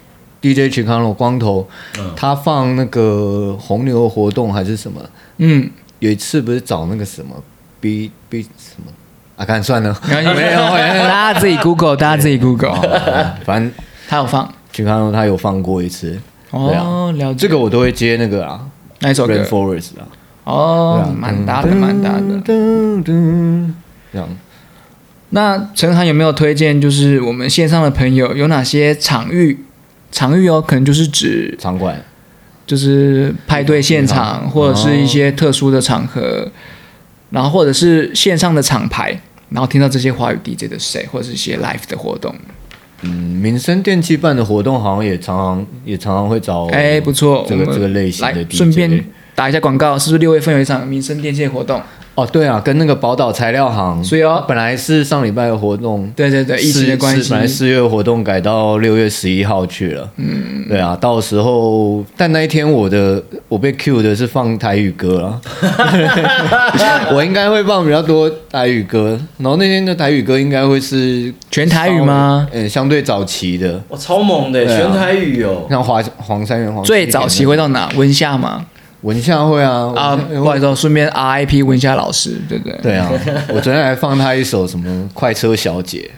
[0.41, 5.03] DJ Chicano 光头、嗯、他放那个红牛活动还是什么？
[5.39, 7.35] 嗯，有一次不是找那个什么。
[7.81, 8.93] B B 什么？
[9.39, 10.33] 啊，看算了，没有，
[11.07, 12.75] 大家自己 Google，大家自己 Google，
[13.45, 13.71] 反正
[14.09, 16.19] 他有放，去看到他有放过一次。
[16.51, 17.39] 哦，了解。
[17.39, 18.61] 这个我都会接那个啊，
[18.99, 20.03] 那一首歌？Rainforest 啊。
[20.43, 22.41] 哦，蛮搭的，蛮搭的。
[22.45, 24.29] 这样。
[25.31, 26.81] 那陈涵有没有推荐？
[26.81, 29.65] 就是我们线上的朋友有哪些场域？
[30.11, 32.03] 场域哦，可能就是指场馆，
[32.67, 36.49] 就是派对现场，或者是一些特殊的场合。
[37.31, 39.21] 然后或者是线上的厂牌，
[39.51, 42.35] 然后听到这些华语 DJ 的 set，或者是一些 live 的活动。
[43.03, 48.57] 嗯，民生电器办的活动好像也常常也常常会找，哎，不错，这个这个类型的 DJ。
[48.57, 51.81] 顺便打一下广告，是不是六月份有一场民生电器活动？
[52.19, 60.11] 哦，对啊，跟那个宝岛材料行，所以哦，本来是上礼拜的活动，对对对，疫情的关系，本来四月活动改到六月十一号去了。
[60.17, 65.41] 嗯，对啊，到时候，但那一天我的我被 cue 的是放台语歌了，
[67.15, 72.49] 我应该会放比较多台语歌，然后那天的台语歌应该会是全台语吗？
[72.51, 77.89] 嗯，相对早期的，我，超猛的，全台语哦，像华黄山元黄最早期会到哪？
[77.95, 78.67] 温夏吗？
[79.03, 82.79] 文夏会啊啊，不好意思，顺便 RIP 文夏老师，对不对？
[82.83, 83.11] 对啊，
[83.55, 86.11] 我昨天还放他一首什么《快车小姐》。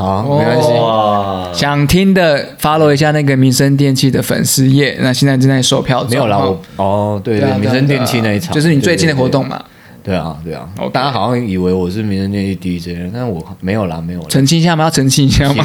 [0.00, 0.68] 好，没关系。
[0.74, 6.10] 哇想听的 follow 一下那个民生电器的粉丝页，那现在正在售票中。
[6.10, 9.60] 没有啦，我哦，对对，民生电器那一场，就是你最近的活动嘛。
[10.02, 10.68] 对啊，对啊。
[10.92, 14.22] 大家好像以为我是民生电器 DJ，但我没有啦，没有。
[14.28, 14.84] 澄清一下吗？
[14.84, 15.64] 要澄清一下吗？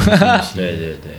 [0.54, 1.12] 对 对对，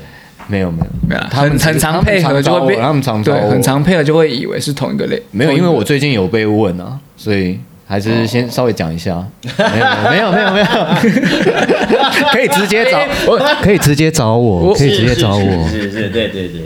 [0.47, 1.21] 没有没有没有。
[1.29, 5.21] 很很常配合就会被他们常对很常配合就会以为是同一个类。
[5.31, 7.59] 没有，因为我最近有被问啊，所以。
[7.89, 10.65] 还是先稍微讲一下，没有没有没有没有，
[12.33, 16.63] 可以直接找我，可以直接找我，可以直接找我，是是，对对对。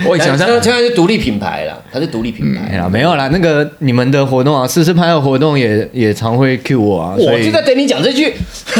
[0.08, 3.28] 我以前现在是独立品牌了，它是独立品牌啦，没有啦。
[3.28, 8.32] 那个你们的活动啊，试试拍的活动也也常会 cue 我啊，我就在等你讲这句。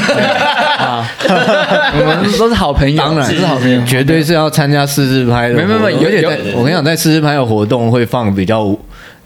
[1.93, 5.55] 我们都是好朋友，当然是好朋友，绝对是要参加试试拍的。
[5.55, 8.77] 没没没，有点，我跟你讲，在试试拍的活动会放比较。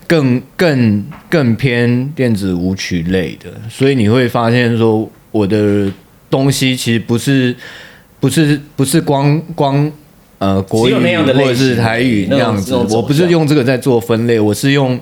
[0.06, 5.90] 更更更偏电子舞曲类的，所以你会发现说，我的
[6.28, 7.56] 东西其实不是
[8.20, 9.90] 不是不是光光
[10.44, 14.98] 呃国语或者是台语那样子，我不是用这个在做分类，我是用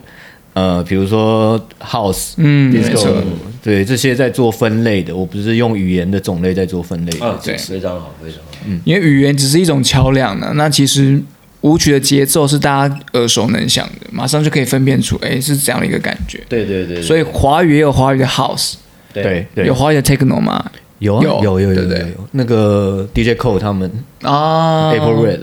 [0.53, 3.15] 呃比如说 house 嗯 disco
[3.63, 11.21] 对这些在做分类的，我不是用语言的种类在做分类的，啊对，非常好非常好，嗯，因为语言只是一种桥梁呢，那其实。
[11.63, 16.41] 舞曲的节奏是大家耳熟能详的，马上就可以分辨出，哎，是这样的一个感觉。
[16.49, 17.01] 对对对。
[17.01, 18.73] 所以华语也有华语的 House，
[19.15, 20.69] 对，有华语的 Techno 吗？
[21.03, 22.07] 有啊有有有有有。
[22.31, 23.91] 那个 DJ Cole 他们
[24.23, 25.41] 啊，April Red，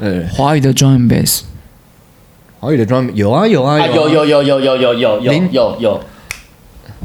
[0.00, 1.42] 嗯，华语的 Drum and Bass，
[2.60, 6.00] 华语的 Drum 有啊有啊有有有有有有有有有有，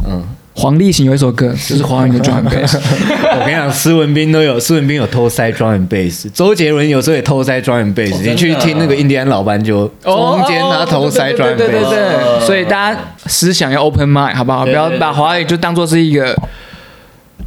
[0.07, 0.23] 嗯。
[0.59, 2.79] 黄立行有一首歌，就是华语的 drum and bass。
[2.81, 6.27] 我跟你讲，施文斌都有，施文斌有偷塞 drum and bass。
[6.31, 8.19] 周杰伦有时候也偷塞 drum and bass。
[8.27, 11.57] 你去听那个印第安老班，就中间他偷塞 drum and bass。
[11.57, 14.65] 对对对，所以大家思想要 open mind，好不好？
[14.65, 16.35] 不要把华语就当做是一个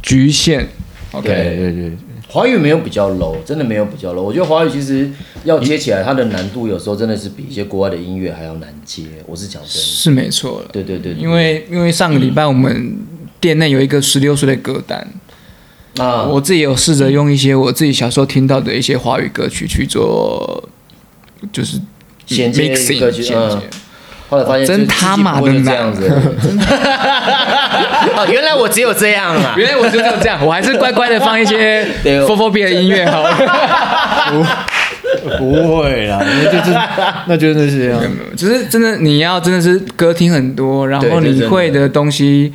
[0.01, 0.67] 局限。
[1.11, 1.91] OK，对对对。
[2.27, 4.21] 华语没有比较 low，真的没有比较 low。
[4.21, 5.11] 我觉得华语其实
[5.43, 9.03] 要接起来，它的难度有时候真的是比一些国外的音乐还要难接。
[9.27, 10.69] 我是讲真的，是没错了。
[10.71, 12.97] 对对对，因为因为上个礼拜我们
[13.41, 15.05] 店内有一个十六岁的歌单
[15.97, 20.69] 啊，我自己有试着用一些我自己小时候听到的一些华语歌曲去做，
[21.51, 21.77] 就是
[22.25, 23.25] 衔接歌曲。
[24.31, 26.07] 后来发现真他妈的这样子，
[28.15, 29.53] 哦，原来我只有这样啊！
[29.59, 33.37] 原来我只有这样，我还是乖乖的放一些 4fourbeat 的音乐好了。
[35.37, 36.71] 不会啦，那就是
[37.27, 38.01] 那就是这样，
[38.37, 42.53] 就是真的你要真的是歌听很多，然后你会的东西，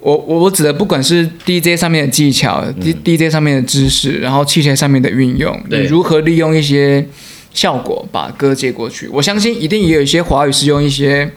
[0.00, 7.06] 我我我指的不管是 DJ 上面的技巧，D DJ 上面的知识，然后器材上面的运用，你如何利用一些。
[7.52, 11.30] 效果把歌接过去，我相信一定也有一些华语是用一些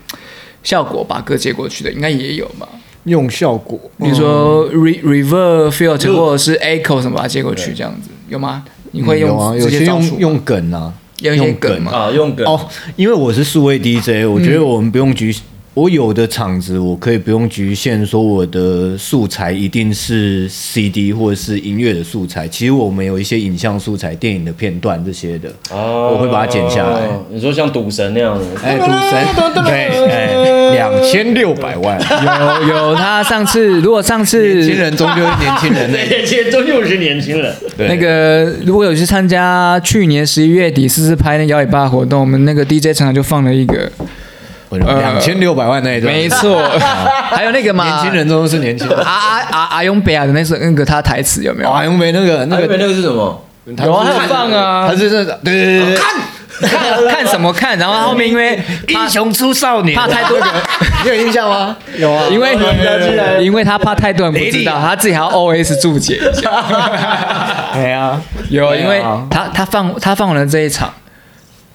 [0.63, 2.67] 效果把歌接过去的，应该也有吧。
[3.05, 8.63] 用效果，比如说 re reverb filter 或者是 echo 什么把它接过去，这样子有吗？
[8.91, 12.45] 你会用有些用用梗啊，用梗啊，用梗。
[12.45, 15.35] 哦，因为我是数位 DJ，我觉得我们不用局。
[15.75, 22.47] 我有的场子，我可以不用局限说我的素材一定是 CD 或者是音乐的素材。
[22.47, 27.09] 其实我们有一些影像素材、电影的片段这些的，哦我会把它剪下来。
[27.31, 28.45] 你说像赌神那样的？
[28.63, 31.99] 哎，赌神， 对，哎，两千六百万。
[32.69, 37.51] 有有，他上次如果上次年轻人终究是年轻人，年轻人终究是年轻人。
[37.79, 43.91] 那个如果有去参加去年十一月底试试拍那摇尾巴活动，我们那个 DJ 场就放了一个。
[44.79, 46.61] 两千六百万那一段，没错，
[47.29, 48.97] 还有那个嘛，年轻人都是年轻人。
[48.99, 51.69] 阿阿阿阿勇北亚的那首那个他台词有没有？
[51.69, 53.43] 阿勇北那个那个那个是什么？
[53.65, 54.89] 有啊，很棒啊！
[54.89, 57.77] 他是这对对对对，看看看什么看？
[57.79, 58.59] 然后后面因为
[58.89, 60.47] 英雄出少年，怕太多人，
[61.05, 61.77] 你有印象吗？
[61.95, 62.57] 有啊，因为
[63.39, 66.51] 因为他怕太多人不知道，他自己还要 OS 注解一下。
[67.73, 70.93] 对啊，有，因为他他放他放完了这一场，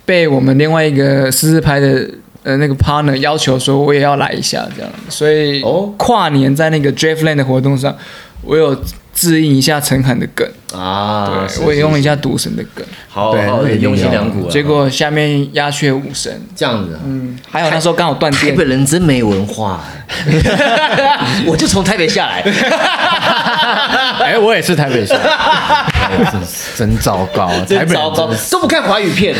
[0.04, 2.06] 被我们另外一个私自拍的。
[2.48, 5.62] 呃，那个 partner 要求说我也要来一下这样，所以
[5.98, 7.94] 跨年在那个 Driftland 的活动上，
[8.40, 8.74] 我有
[9.12, 10.48] 致应一下陈汉的梗。
[10.72, 12.82] 啊，对，我也用了一下赌神的梗，
[13.18, 14.48] 好，对，用心良苦。
[14.48, 19.82] 结果下面鸦雀无声，这样子，嗯，还有那时候刚好断电，台北人真没文化，
[21.46, 22.42] 我就从台北下来，
[24.22, 25.22] 哎，我也是台北下来。
[26.74, 29.34] 真糟糕，真糟糕，都不看华语片，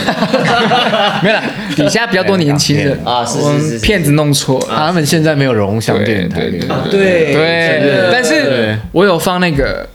[1.23, 1.43] 没了。
[1.75, 2.99] 底下比较多年轻人。
[3.05, 6.41] 啊，是是是，骗子弄错，他们现在没有荣祥电台，
[6.91, 9.89] 对对，但是我有放那个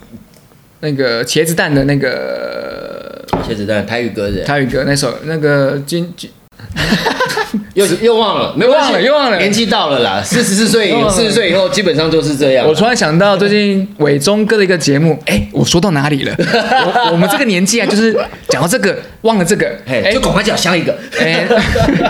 [0.79, 3.03] 那个茄子蛋的那个
[3.48, 6.30] 茄子蛋台语歌的台语歌那首那个金金
[7.76, 12.68] 又又忘了，没忘了，又忘了，年纪到了啦，四十四岁，四十岁以后基本上就是这样。
[12.68, 16.36] 我突然想到最近伟忠哥的一个节目，哎，我说到哪里了？
[16.38, 18.16] 我我们这个年纪啊，就是
[18.50, 20.98] 讲到这个忘了这个，哎，就赶快讲下一个。
[21.20, 21.46] 哎，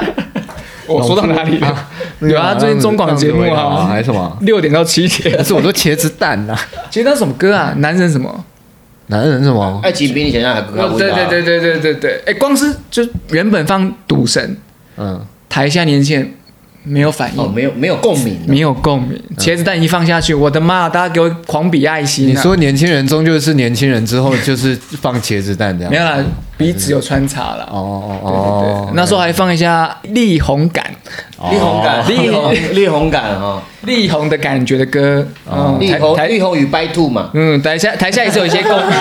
[0.88, 1.88] 我说到哪里了？
[2.22, 4.38] 有啊，最近中广节目啊，还是什么？
[4.42, 5.34] 六点到七点。
[5.36, 6.56] 但是我说茄子蛋呐，
[6.90, 7.74] 茄子蛋什么歌啊？
[7.78, 8.46] 男人什么？
[9.08, 9.80] 男人什么？
[9.84, 10.90] 爱情比你想象还高。
[10.98, 12.22] 对对对对对对对。
[12.26, 14.58] 哎，光是就原本放赌神，
[14.98, 15.26] 嗯。
[15.50, 16.34] 台下年轻人
[16.82, 19.22] 没有反应，哦、没有没有共鸣，没有共鸣。
[19.38, 20.90] 茄子蛋一放下去，我的妈！
[20.90, 22.30] 大家给我狂比爱心、啊。
[22.30, 25.92] 你说年轻人终究是年轻人，之后就是放茄子蛋这样。
[25.92, 26.18] 没有啦，
[26.58, 27.70] 鼻子有穿插了。
[27.72, 28.32] 哦哦
[28.88, 30.84] 哦，那时候还放一下力宏感，
[31.52, 35.28] 力宏感，力宏力宏感哈，力宏的感觉的歌。
[35.46, 37.30] 哦，力宏力宏与白兔嘛。
[37.34, 38.96] 嗯，台下 台下也是有一些共鸣。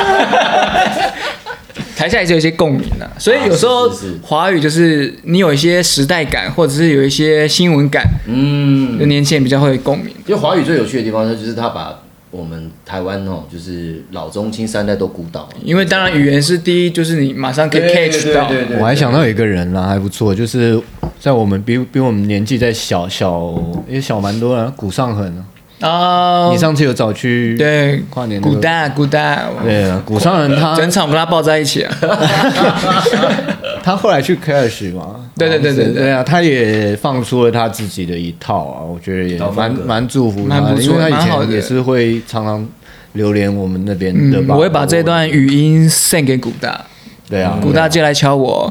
[1.95, 3.89] 台下也是有一些共鸣的，所以有时候
[4.23, 10.09] 华语就是你有一些时代感，或者是有一些新闻感，嗯，就年轻人比较会共鸣。
[10.27, 12.01] 因为华语最有趣的地方，就是他把
[12.33, 15.49] 我们台湾哦，就是老中青三代都孤岛。
[15.63, 18.51] 因为当然语言是第一，就是你马上可以 catch 到。
[18.81, 20.81] 我还想到有一个人啦，还不错，就是
[21.23, 23.55] 在我们比比我们年纪再小小
[23.89, 25.45] 也小蛮多啊，古尚恒。
[25.81, 29.45] 哦，你上次有找去对跨年古代古代。
[29.63, 31.97] 对啊，古尚仁他 整场跟他抱在一起啊，
[33.85, 36.13] 他后来去 Clash 嘛，对对对对对。
[36.13, 42.67] 啊，他也放出了他自己的一套啊，我觉得也蛮蛮祝福他的，因为他以前也是会常常
[43.13, 44.57] 留连我们那边的吧。
[44.57, 46.85] 我会把这段语音 send 给古大，
[47.33, 48.71] 对啊，古大借来敲我，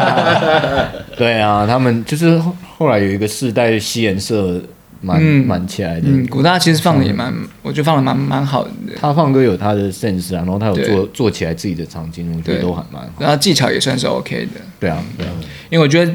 [1.18, 2.40] 对啊，他们就是
[2.78, 4.58] 后来有一个世代吸颜色。
[5.00, 8.70] 蛮蛮起来的，嗯，古大其实放的也蛮，我觉得放的蛮蛮好的。
[9.00, 13.08] 他放歌有他的 sense 啊，然后他有做做起来自己的场景，我觉得都还蛮好。
[13.20, 14.60] 然后技巧也算是 OK 的。
[14.80, 15.30] 对啊，对啊，
[15.70, 16.12] 因为我觉得，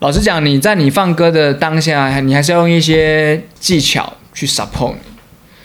[0.00, 5.13] 老实讲，你在你放歌的当下，你还是要用一些技巧去 support 你。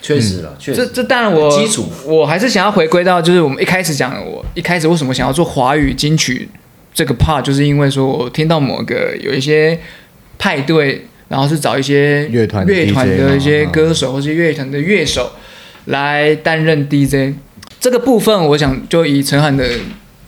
[0.02, 0.78] 确实了，确实。
[0.78, 6.50] 这这当然我基础，我还是想要回归到，就是我们一开始讲的，我一开始为什么想要做华语金曲
[6.94, 9.80] 这个 part，就是因为说我听到某个有一些
[10.38, 11.06] 派对。
[11.30, 15.32] 然后是找一些乐团乐团的一些歌手或是乐团的乐手
[15.86, 17.36] 来担任 DJ，
[17.80, 19.64] 这个部分我想就以陈汉的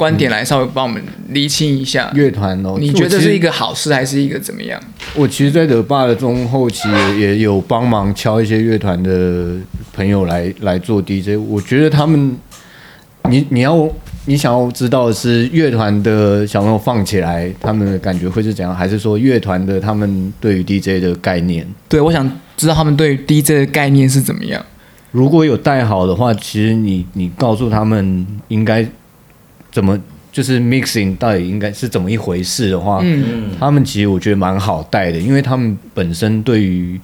[0.01, 0.99] 观点来稍微帮我们
[1.29, 2.11] 厘清一下。
[2.15, 4.81] 乐团哦，你觉得是一个好事还是一个怎么样？
[5.13, 6.89] 我其实，在德爸的中后期
[7.19, 9.55] 也有帮忙敲一些乐团的
[9.93, 12.35] 朋友来来做 DJ，我觉得他们，
[13.29, 13.87] 你你要。
[14.25, 18.73] 你想要知道的是乐团的小朋友放起来，他们的感觉会是怎样？
[18.73, 21.65] 还是说乐团的他们对于 DJ 的概念？
[21.89, 24.63] 对，我想知道他们对于 DJ 的概念是怎么样。
[25.09, 28.87] 如果有带好的话，其实你你告诉他们应该
[29.71, 29.99] 怎么，
[30.31, 33.23] 就是 mixing 到底应该是怎么一回事的话，嗯。
[33.27, 36.99] 嗯，他们其实我觉得蛮好带的，因为他们本身对于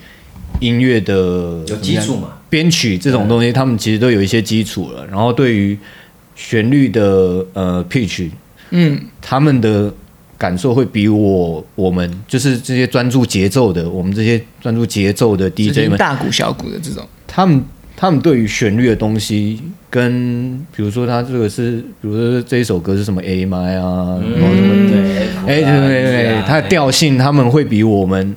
[0.60, 5.06] 音乐的有基础嘛，编曲这种东西，他们其实都有一些基础了。
[5.08, 5.78] 然后对于
[6.36, 8.30] 旋律的呃 pitch，
[8.72, 9.94] 嗯，他们的
[10.38, 17.64] 感受会比我我们就是这些专注节奏的，我们这些专注节奏的 DJ 们，大鼓小鼓的这种，他们
[17.98, 28.36] 他们对于旋律的东西，跟比如说他这个是，比如说这一首歌是什么 A 麦啊，然后什么对，哎对对对，它的调性他们会比我们。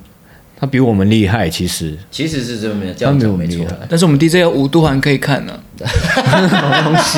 [0.59, 3.65] 他比我们厉害，其实其实是这么样，他没有没错。
[3.89, 7.17] 但是我们 DJ 有五度环可以看呢， 什么东西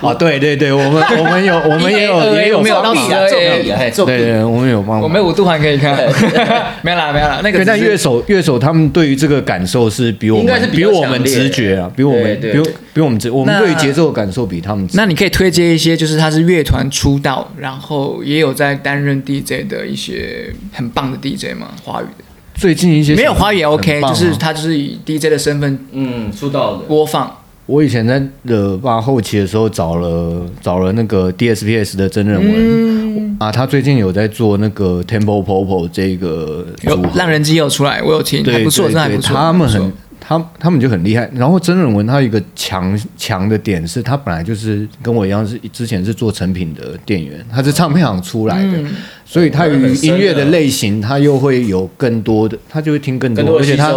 [0.00, 0.10] 啊？
[0.10, 3.62] 啊，对对对，我们我们有我们也有 也有没有到十二 A？
[3.62, 5.00] 对对，我们有帮。
[5.00, 5.96] 我们五度环可以看，
[6.82, 7.40] 没啦没啦。
[7.42, 12.52] 那个但乐手乐手他们对于这个感受是比我们比我们直觉啊，比我们比
[12.94, 14.88] 比我们直，我们对于节奏的感受比他们。
[14.94, 21.68] 那你可以推荐一些，就是他是乐团出道，然后也有在担任 DJ 的一些很棒的 DJ 吗？
[21.84, 22.24] 华语的。
[22.54, 27.36] 最近一些没有华语也 OK，就是他就是以 DJ 的身份嗯出道的播放。
[27.70, 39.36] 我以前在的吧后期的时候找了找了那个 DSPS 的曾仁文、嗯、啊，他最近有在做那个 Temple Popo 这个有浪人机有出来，我有听，还不错，真的还不错。
[39.36, 39.92] 他们很。
[40.22, 48.94] 他他们就很厉害，然后曾仁文他有一个强强的点是，他本来就是跟我一样是之前是做成品的店员，他是唱片行出来的，嗯、
[49.24, 53.92] 所以他与音乐的类型他又会有更多的，他就会听更多，更多而且他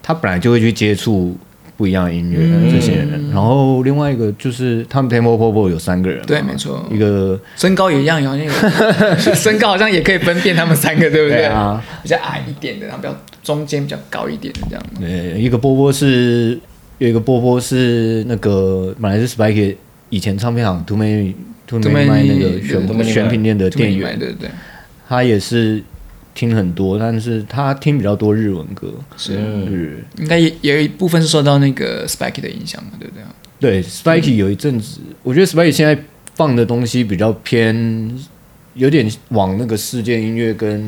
[0.00, 1.36] 他本来就会去接触。
[1.76, 11.38] 不一样的音乐，嗯、这些人，然后另外一个就是他们 Tempo Popo 有三个人，对，没错，一个身高也一样，有那个 身高好像也可以分辨他们三个，对不对？
[11.38, 14.84] 对啊，比较矮一点的，然后比较中间比较高一点的这样。
[15.00, 16.58] 对，一个波波是
[16.98, 19.74] 有一个波波是那个本来是 Spike
[20.10, 21.34] 以前唱片行 Too Many
[21.66, 24.50] Too Many Minds 那个选选品店的店员，对对对，
[25.08, 25.82] 他也是
[26.34, 29.34] 听很多，但是他听比较多日文歌，是，
[30.18, 33.22] 应该也有一部分是受到那个 Spiky 的影响嘛，对不对？
[33.60, 35.96] 对，Spiky 有一阵子，我觉得 Spiky 现在
[36.34, 38.18] 放的东西比较偏，
[38.74, 40.80] 有点往那个世界音乐跟，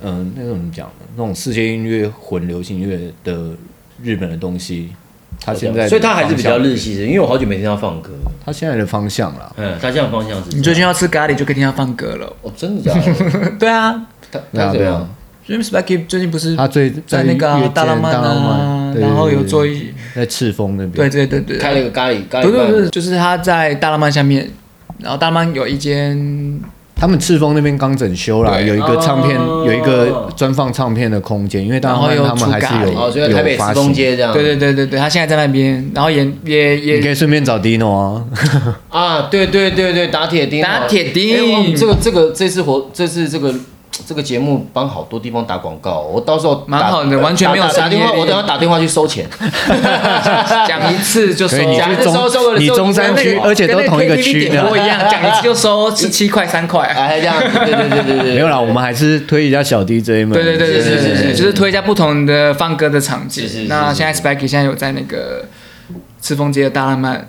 [0.00, 1.06] 嗯、呃，那种怎么讲呢？
[1.16, 3.54] 那种世界音乐混流行乐的
[4.02, 4.90] 日本的东西。
[5.44, 8.10] 他现在，所以他还是比较日系的，因为我好久没听他放歌。
[8.44, 10.56] 他现在的方向啦，嗯，他现在方向是。
[10.56, 12.32] 你最近要吃咖喱，就可以听他放歌了。
[12.42, 13.50] 哦，真的假的？
[13.58, 15.08] 对啊，他他怎样
[15.46, 22.42] ？James Blackie 最近不是他最在那个大浪漫啊，然后有做一在赤峰那边，对对对对，开了一个咖喱咖喱。
[22.42, 24.50] 不是不是，就是他在大浪漫下面，
[24.98, 26.60] 然后大浪漫有一间。
[26.94, 34.32] 他们赤峰那边刚整修了，有一个唱片，有一个专放唱片的空间，因为当时他们还是有，哦，所以台北赤峰街这样。
[34.32, 38.24] 对对对对对，他现在在那边，然后也也也，你可以顺便找 Dino 啊。
[38.88, 41.74] 啊，对对对对，打铁钉，打铁钉。
[41.74, 43.52] 这个这个这次活，这次这个。
[44.06, 49.26] 这个节目帮好多地方打广告，我到时候蛮好的，完全没有打电话，我等下打电话去收钱，
[50.66, 63.66] 讲一次就收，讲一次收收了，你中山区，而且都同一个区的，不一样，讲一次就收 十七块三块，哎，这样，对对对对对，没有啦，我们还是推一下小 DJ 们，对对对对对对，就是推一下不同的放歌的场景。
[63.68, 65.44] 那现在 Spiky 现在有在那个
[66.20, 67.26] 赤峰街的大浪漫，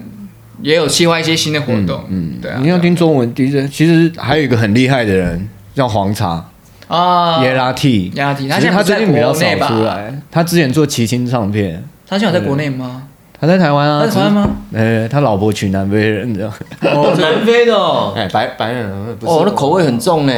[0.62, 2.60] 也有计划一些新的活动，嗯，对啊。
[2.62, 6.46] 你要听中文 DJ，其实还有一个很厉害的人叫黄茶。
[6.88, 10.14] 啊，耶拉 T，耶拉 T，他现在最近比较少出来。
[10.30, 13.04] 他之前做齐秦唱片，他现在在国内吗？
[13.40, 14.06] 他在台湾啊。
[14.06, 14.50] 在台湾吗？
[14.74, 16.52] 呃，他老婆娶南非人，你知道？
[16.82, 20.34] 哦， 南非的哦，哎，白白人，哦，那口味很重呢。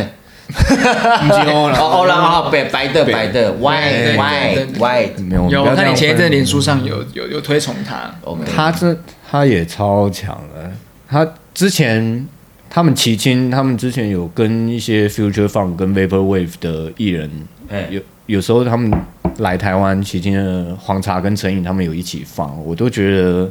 [0.48, 5.50] 哦，欧啦，哦，白白的白的，white white white，没有。
[5.50, 8.14] 有，我看你前一阵脸书上有有有推崇他，
[8.56, 8.96] 他这
[9.30, 10.72] 他也超强了，
[11.10, 12.28] 他之前。
[12.76, 17.32] 他们齐秦，他们之前有跟一些 Future Funk 跟 Vaporwave 的艺人，
[17.70, 18.92] 欸、有有时候他们
[19.38, 23.50] 来台湾，齐秦的黄茶跟陈颖他们有一起放，我都觉得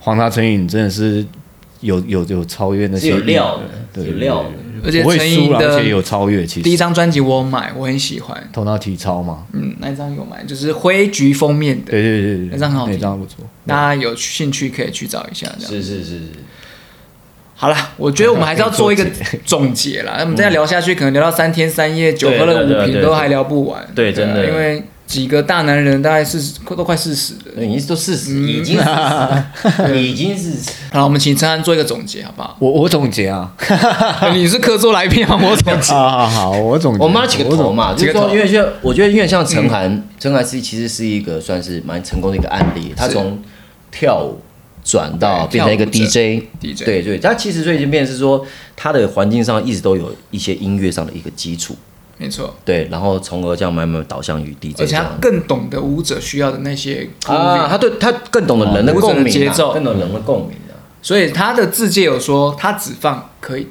[0.00, 1.24] 黄茶陈颖真的是
[1.78, 3.62] 有有有超越那些有料的，
[3.92, 4.50] 对，有料的，
[4.84, 6.62] 而且陈颖的而且有超越，其实。
[6.62, 15.72] 第一张专辑我买，我很喜欢，头脑体操嘛，嗯，那张有买，就是灰橘封面的，对对对对，那张很好听，那张不错，大家有兴趣可以去找一下，这样。
[15.72, 16.22] 是是是是。
[17.58, 19.04] 好了，我觉得我们还是要做一个
[19.46, 20.16] 总结啦。
[20.18, 23.82] 那我们再聊下去，可能聊到三天三夜，酒喝了五瓶都还聊不完。
[23.94, 28.78] 对，真的，因为几个大男人大概四十，都快四十了，已经都四十，已经
[29.94, 30.70] 已经是。
[30.92, 32.54] 好，我们请陈涵做一个总结，好不好？
[32.58, 33.50] 我我总结啊，
[34.34, 35.94] 你是客座来宾啊，我总结。
[35.94, 37.02] 好好好，我总结。
[37.02, 43.38] 我们要起个头嘛，就是说，因为就我觉得，因为像承翰，承翰是其实是一个算是蛮成功的一个案例，他从
[43.90, 44.42] 跳舞。
[44.86, 48.46] 转到变成一个 DJ，DJ 对对，他其实最近变是说，
[48.76, 51.74] 他的环境上一直都有一些音乐上的一个基础，
[52.18, 63.66] 没错，对，然后从而这样慢慢导向于 DJ，而且他更懂得舞者需要的那些啊，他对他更懂得人的共鸣节奏，更懂人的共鸣的，所以他的自介有说，他只放可以。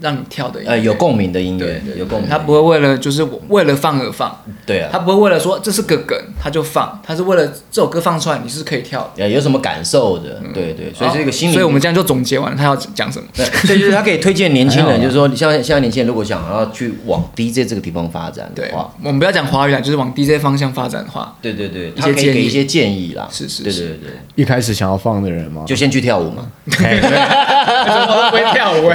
[0.00, 2.28] 让你跳的音乐，呃，有共鸣的音乐，有共鸣。
[2.28, 13.26] 他不会为了就是为了放而放，对啊，他不会为了说这是个梗他就放，他是为了这首歌放出来你是可以跳的，有什么感受的，对对，所以这个心理，所以我们这样就总结完了，他要讲什么？
[13.34, 28.90] 对，所以就是他可以推荐年轻人， 就是说像现在年轻人如果想要去往 DJ 这个地方发展的话，我们不要讲华语啦，就是往 DJ 方向发展的话，对对对，他可以给一些建议啦，是是，对对对，一开始想要放的人嘛，就先去跳舞嘛， 我 不会跳舞，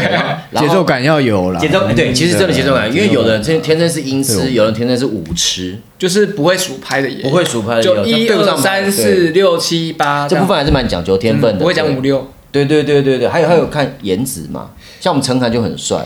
[0.60, 1.60] 节奏感要有了。
[1.96, 12.28] 对，其实真的节奏感，因为有的人天天生是音痴，有人天生是舞痴，就是不会数拍的也，不会数拍的，就一二三四六七八，这部分还是蛮讲究天分的，不会讲五六。
[12.52, 14.70] 对对对对对，还有还有看颜值嘛，
[15.04, 15.98] 像我们承翰就很帅，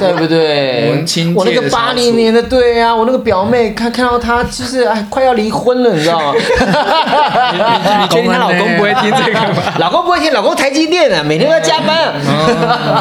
[0.00, 0.90] 对不对？
[0.90, 6.34] 文青，我那个八零年的，对啊，我那个表妹看看到他就是哎，快要离婚了，你知道吗？
[8.02, 9.62] 你确定她老公不会听这个吗？
[9.78, 12.12] 老公不会听，老公台积电啊，每天都要加班。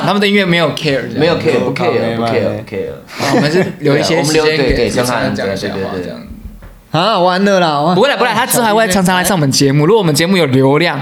[0.05, 2.91] 他们的音乐没有 care，没有 care，不 care，不 care，不 care。
[3.33, 6.21] 我们是留一些时间给承翰讲一下话，这样。
[6.91, 7.93] 啊，完了啦！
[7.95, 9.87] 不会来，不会来，他之后还会常常来上我们节目。
[9.87, 11.01] 如果我们节目有流量。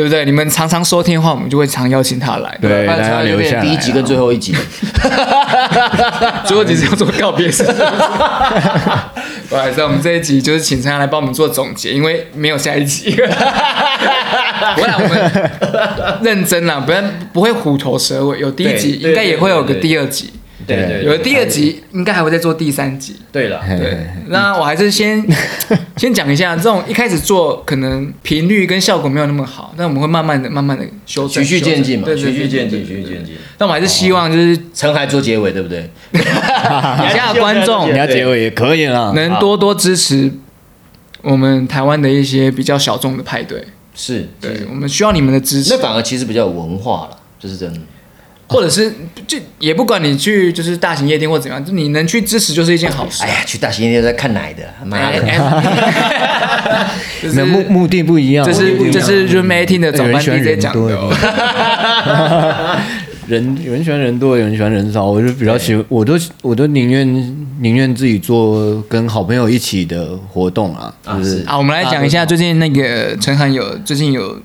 [0.00, 0.24] 对不对？
[0.24, 2.58] 你们常常收听的话，我们就会常邀请他来。
[2.58, 4.56] 对，大家留下第一集跟最后一集，
[6.46, 7.62] 最后一集是要做告别式。
[9.50, 13.10] 不好意思，我们这一集就是请承翰来帮我们做总结，因为没有下一集。
[14.74, 15.50] 不然我们
[16.22, 17.04] 认真啦，不然
[17.34, 18.38] 不会虎头蛇尾。
[18.38, 20.32] 有第一集，应该也会有个第二集。
[20.76, 23.16] 对对，有了第二集，应该还会再做第三集。
[23.32, 25.24] 对了，对，那我还是先
[25.96, 33.34] 先讲一下，这种一开始做可能频率跟效果没有那么好，但我们会慢慢的、慢慢的修正，循序渐进嘛，循序渐进，循序渐进。
[33.58, 35.90] 但我还是希望就是陈海做结尾，对不对？
[36.12, 36.18] 底
[37.14, 40.32] 下的观众，你要结尾也可以啦，能多多支持
[41.22, 43.62] 我们台湾的一些比较小众的派对。
[43.92, 45.74] 是，对，我们需要你们的支持。
[45.74, 47.80] 那反而其实比较有文化了，就是真的。
[48.50, 48.92] 或者是
[49.28, 53.22] 就也不管你去就是大型夜店或怎样，就你能去支持就是一件好事。
[53.22, 55.22] 哎呀，去大型夜店在看奶的，妈的，
[57.34, 58.44] 那 目目的不一样。
[58.44, 60.80] 这是这是 Room 18的早班 DJ 讲的。
[63.28, 67.06] 人有人喜欢人多，有人喜欢人少，我就比较喜欢，我都我都宁愿
[67.60, 70.92] 宁愿自己做跟好朋友一起的活动啊。
[71.06, 74.36] 就是啊，我们来讲一下最近那个陈涵有最近有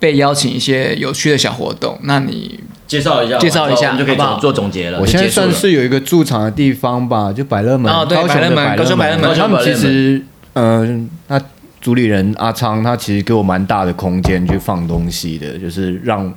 [0.00, 2.58] 被邀请一些有趣的小活动，那你。
[2.86, 5.00] 介绍一下，介绍一下，就可以做总结了。
[5.00, 9.34] 我现在算是有一个驻场的地方吧，就百乐门，哦，对，百乐门，高雄百乐门。
[9.34, 10.22] 他们其实，
[10.52, 11.40] 嗯，那
[11.80, 16.32] 主理人阿昌，他其实给我蛮大的空间去放东西的，就是让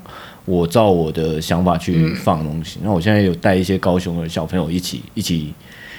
[0.45, 2.79] 我照我的想法去放东西。
[2.83, 5.53] 那我现在有带一些高雄的小朋友一起一起，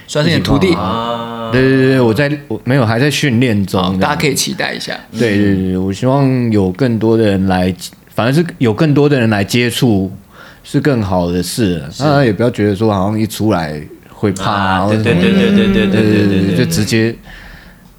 [0.09, 1.51] 算是你的徒弟啊。
[1.53, 4.99] 对对对，我在我没有还在训练中，大家可以期待一下。
[5.17, 7.73] 对对对，我希望有更多的人来，
[8.15, 10.11] 反正是有更多的人来接触。
[10.62, 17.15] 是更好的事，当然也不要觉得说好像一出来会怕，对对对对对对对对对，就直接，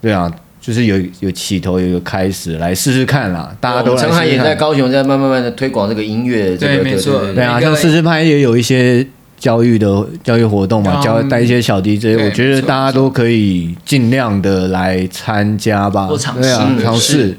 [0.01, 0.11] 对。
[0.11, 0.31] 啊，
[0.61, 4.01] 就是有有起头有一个开始，来试试看啦，大家都来。
[4.01, 9.03] 陈海也在高雄在慢慢慢的推广这个音乐，对，没错，对啊，像试试拍也有一些
[9.39, 16.07] 教育的教育活动嘛，教带一些小 DJ，我觉得大家都可以尽量的来参加吧，
[16.39, 17.35] 对啊，尝试，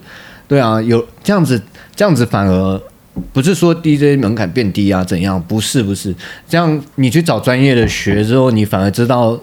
[0.49, 1.62] 对啊，有这样子
[1.94, 2.81] 这样子反而。
[3.33, 5.43] 不是说 DJ 门槛变低啊，怎样？
[5.47, 6.15] 不是，不是
[6.49, 6.83] 这样。
[6.95, 9.39] 你去找专业的学之后，你反而知道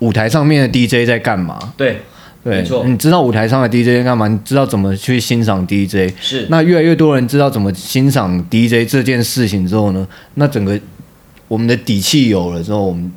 [0.00, 1.72] 舞台上面的 DJ 在干嘛。
[1.76, 2.02] 对，
[2.42, 2.84] 对，没错。
[2.84, 4.26] 你知道舞台上的 DJ 在干嘛？
[4.26, 6.12] 你知道怎么去欣赏 DJ。
[6.20, 6.46] 是。
[6.50, 10.06] 那越来越多人知道怎么欣赏 DJ 这件事情之后呢？
[10.34, 10.78] 那整个
[11.48, 13.10] 我们的底气有了之后，我们。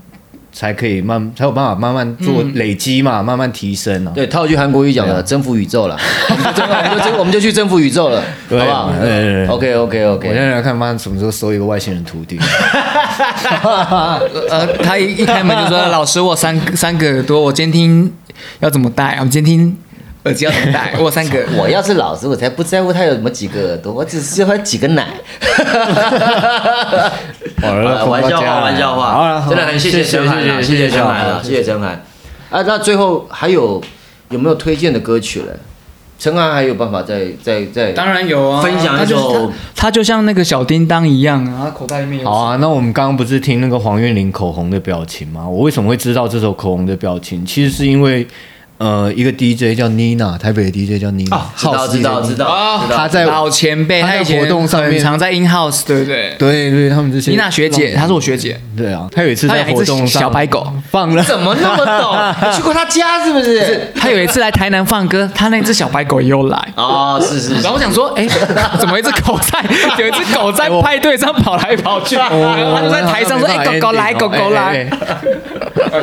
[0.55, 4.11] 才可以慢，才有办法慢慢做累积嘛，嗯、慢慢提升啊。
[4.15, 5.97] 对，套句韩国语讲的，征服宇宙了。
[6.29, 8.93] 我们就我们就去征服宇宙了，好不好
[9.49, 10.29] ？OK OK OK。
[10.29, 12.39] 我现在来看，妈什么时候收一个外星人徒弟？
[14.49, 18.09] 呃，他一一开门就说：“老师，我三三个耳朵，我监听
[18.61, 19.17] 要怎么戴？
[19.19, 19.77] 我监听。”
[20.25, 20.93] 耳机要怎么戴？
[20.99, 21.45] 我三个。
[21.57, 25.07] 我要是老师，我才不在乎他有什么几个耳朵，我只是要他几个奶。
[27.61, 29.45] 玩笑话，玩笑话。
[29.47, 32.03] 真的很谢谢陈海，谢谢陈海了，谢谢陈海。
[32.49, 33.81] 啊，那最后还有
[34.29, 35.47] 有没有推荐的歌曲嘞？
[36.17, 37.91] 陈海还有办法再再再？
[37.91, 39.51] 当然有啊，分享一首。
[39.75, 42.29] 他就像那个小叮当一样啊，他口袋里面有。
[42.29, 45.47] 好啊，那我们刚刚不是听那个黄韵玲口红的表情吗？
[45.47, 47.45] 我为什么会知道这首口红的表情？
[47.45, 48.25] 其实是因为。
[48.77, 56.35] 呃，一个 DJ 叫 Nina，台北的 DJ 叫 Nina，知道知道知道，他在老前辈，他在活动上面常在 In House，对不对？
[56.37, 58.59] 对对，他们这些 Nina 学姐，她是我学姐。
[58.75, 62.17] 对啊，她有一次在活动上，小白狗放了，怎么那么懂？
[62.51, 63.93] 你去过他家是不是？
[63.95, 66.73] 他有一次来台南放歌，他那只小白狗也有来。
[66.75, 67.53] 哦，是是。
[67.61, 68.27] 然后我想说，哎，
[68.77, 69.63] 怎么一只狗在？
[69.97, 74.85] 有一只狗在派对上跑来跑去，他就在台上说：“哎，狗狗来，狗狗来。”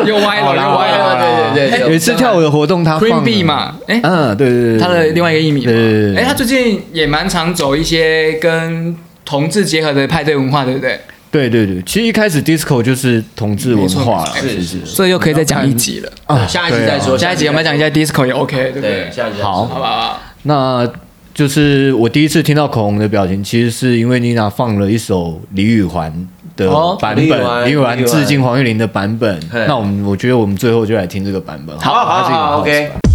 [0.07, 1.81] 又歪了，又歪了，对对对。
[1.81, 3.22] 有一次跳舞的活动，他放。
[3.44, 11.01] 嘛，哎，嗯，对对对，他的另外一个艺名，对，哎，他最近也蛮常走一些跟同志结合的派对文化，对不对？
[11.30, 16.12] 对对对，其实一开始 disco 就是同志文化了，是是，所以又可以再讲一集了。
[16.26, 19.10] 啊，下一集再说，下一集我们讲一下 disco 也 OK，对不对？
[19.10, 20.86] 下一集好，好吧，那
[21.32, 26.12] 就是我第一次听到口红的表情，其实是因为妮娜放了一首李宇环
[26.57, 26.70] 的
[27.01, 33.11] 版本，李宇环致敬黄玉玲的版本，那我们我觉得我们最后就来听这个版本，好，好，好，OK。